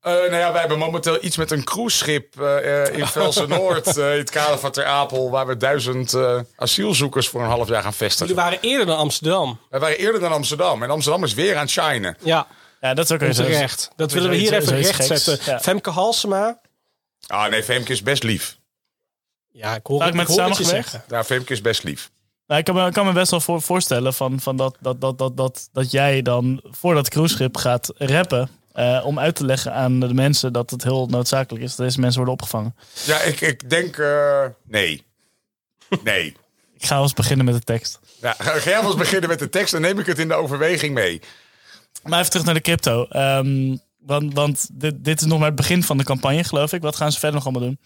[0.00, 3.96] Eh, nou ja, wij hebben momenteel iets met een cruiseschip eh, eh, in Velsen-Noord.
[3.96, 5.30] eh, in het kader van Ter Apel.
[5.30, 8.34] Waar we duizend eh, asielzoekers voor een half jaar gaan Jullie vestigen.
[8.34, 9.58] waren eerder dan Amsterdam.
[9.70, 10.82] Wij waren eerder dan Amsterdam.
[10.82, 12.16] En Amsterdam is weer aan het shinen.
[12.22, 12.46] Ja,
[12.80, 13.90] Ja, dat is ook weer zo- terecht.
[13.96, 15.38] Dat willen we hier even recht zetten.
[15.44, 15.60] Ja.
[15.60, 16.60] Femke Halsema.
[17.26, 18.58] Ah nee, Femke is best lief.
[19.50, 21.04] Ja, ik hoor, het, met het je zeggen.
[21.08, 22.10] Nou, Femke is best lief.
[22.46, 25.00] Nou, ik kan me, ik kan me best wel voor, voorstellen van, van dat, dat,
[25.00, 28.48] dat, dat, dat, dat jij dan voor dat cruiseschip gaat rappen.
[28.74, 32.00] Eh, om uit te leggen aan de mensen dat het heel noodzakelijk is dat deze
[32.00, 32.76] mensen worden opgevangen.
[33.04, 33.98] Ja, ik, ik denk...
[33.98, 35.04] eh, nee.
[36.02, 36.36] Nee.
[36.74, 38.00] Ik ga eens beginnen met de tekst.
[38.20, 40.94] Ja, ga jij eens beginnen met de tekst, dan neem ik het in de overweging
[40.94, 41.20] mee.
[42.02, 43.04] Maar even terug naar de crypto.
[43.08, 46.82] Ehm, want want dit, dit is nog maar het begin van de campagne, geloof ik.
[46.82, 47.78] Wat gaan ze verder nog allemaal doen?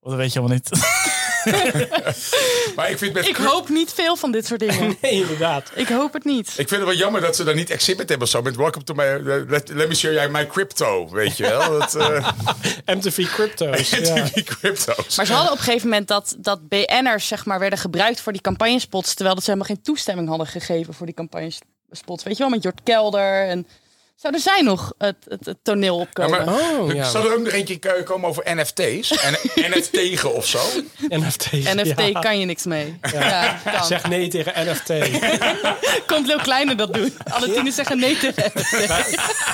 [0.00, 0.70] Of dat weet je allemaal niet.
[2.76, 4.96] Maar ik vind met Ik hoop niet veel van dit soort dingen.
[5.00, 5.70] Nee, inderdaad.
[5.74, 6.48] Ik hoop het niet.
[6.48, 8.42] Ik vind het wel jammer dat ze daar niet exhibit hebben zo.
[8.42, 9.04] Met welcome to my...
[9.48, 11.78] let, let me show you my crypto, weet je wel.
[11.78, 12.30] Dat, eh
[12.96, 13.90] MTV Crypto's.
[13.90, 14.14] ja.
[14.14, 15.16] MTV crypto's.
[15.16, 18.32] Maar ze hadden op een gegeven moment dat, dat BN'ers zeg maar, werden gebruikt voor
[18.32, 19.14] die campagnespots.
[19.14, 22.24] Terwijl dat ze helemaal geen toestemming hadden gegeven voor die campagnespots.
[22.24, 23.46] Weet je wel, met Jort Kelder.
[23.46, 23.66] En
[24.20, 26.44] zou er zijn nog het, het, het toneel Ja, opkomen?
[26.44, 27.04] maar, Oh, ja.
[27.10, 29.10] Zal er ook nog eentje komen over NFT's?
[29.10, 29.36] En
[29.70, 30.58] NFT of zo?
[31.08, 31.52] NFT.
[31.52, 32.20] NFT ja.
[32.20, 32.98] kan je niks mee.
[33.12, 33.60] Ja.
[33.64, 33.84] kan.
[33.84, 34.88] Zeg nee tegen NFT.
[36.06, 37.14] Komt Leeuw Kleine dat doen?
[37.30, 38.70] Alle tieners zeggen nee tegen NFT.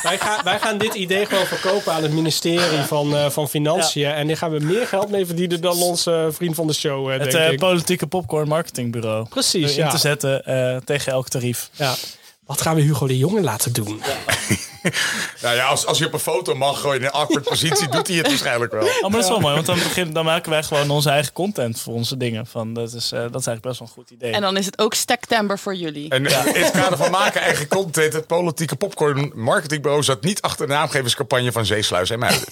[0.02, 4.12] wij, gaan, wij gaan dit idee gewoon verkopen aan het ministerie van, eh, van Financiën.
[4.12, 7.18] En daar gaan we meer geld mee verdienen dan onze vriend van de show, eh,
[7.18, 7.58] Het denk eh, ik.
[7.58, 9.26] politieke popcorn marketingbureau.
[9.28, 9.90] Precies, In ja.
[9.90, 11.68] te zetten eh, tegen elk tarief.
[11.72, 11.94] ja.
[12.46, 14.02] Wat gaan we Hugo de Jonge laten doen?
[15.42, 18.08] Nou ja, als, als je op een foto mag gooien in een awkward positie, doet
[18.08, 18.82] hij het waarschijnlijk wel.
[18.82, 21.32] Oh, maar dat is wel mooi, want dan, begin, dan maken wij gewoon onze eigen
[21.32, 22.46] content voor onze dingen.
[22.46, 24.32] Van, dat, is, eh, dat is eigenlijk best wel een goed idee.
[24.32, 26.10] En dan is het ook Stektember voor jullie.
[26.10, 30.66] En in het kader van maken eigen content, het politieke popcorn marketingbureau zat niet achter
[30.66, 32.48] de naamgeverscampagne van Zeesluis en Muiden.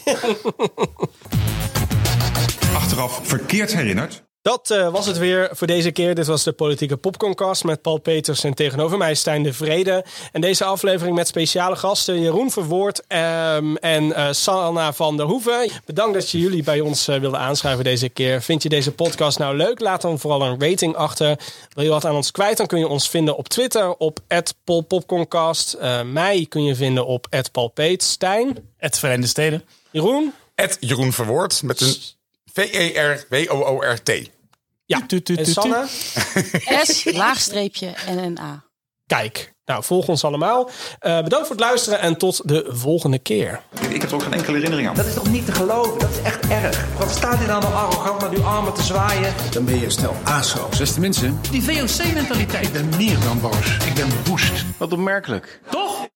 [2.74, 4.22] Achteraf verkeerd herinnerd.
[4.42, 6.14] Dat eh, was het weer voor deze keer.
[6.14, 10.04] Dit was de politieke popcorncast met Paul Peters en tegenover mij Stijn de Vrede.
[10.32, 15.70] En deze aflevering met speciale gasten Jeroen Verwoord ehm, en eh, Sanna van der Hoeven.
[15.84, 18.42] Bedankt dat je jullie bij ons eh, wilden aanschrijven deze keer.
[18.42, 19.80] Vind je deze podcast nou leuk?
[19.80, 21.38] Laat dan vooral een rating achter.
[21.74, 22.56] Wil je wat aan ons kwijt?
[22.56, 24.18] Dan kun je ons vinden op Twitter op
[24.64, 25.72] @polpopcorncast.
[25.72, 28.02] Eh mij kun je vinden op @paulpeet.
[28.02, 29.64] Stijn, Het Verenigde Steden.
[29.90, 30.32] Jeroen.
[30.54, 31.96] Ed Jeroen Verwoord met een
[32.52, 34.30] V-E-R-W-O-O-R-T.
[34.84, 35.60] Ja, Tu, tu, en tu, tu.
[35.60, 35.84] Sanne.
[36.84, 38.64] S, laagstreepje en een A.
[39.06, 40.70] Kijk, nou volg ons allemaal.
[40.98, 43.60] Eh, bedankt voor het luisteren en tot de volgende keer.
[43.88, 44.94] Ik heb er ook geen enkele herinnering aan.
[44.94, 45.98] Dat is toch niet te geloven?
[45.98, 46.86] Dat is echt erg.
[46.98, 49.34] Wat staat hij nou nog arrogant met uw armen te zwaaien?
[49.50, 50.78] Dan ben je snel aasroos.
[50.78, 52.66] Beste mensen, Die VOC-mentaliteit.
[52.66, 53.76] ik ben meer dan boos.
[53.86, 54.52] Ik ben woest.
[54.78, 55.60] Wat opmerkelijk.
[55.70, 56.06] Toch?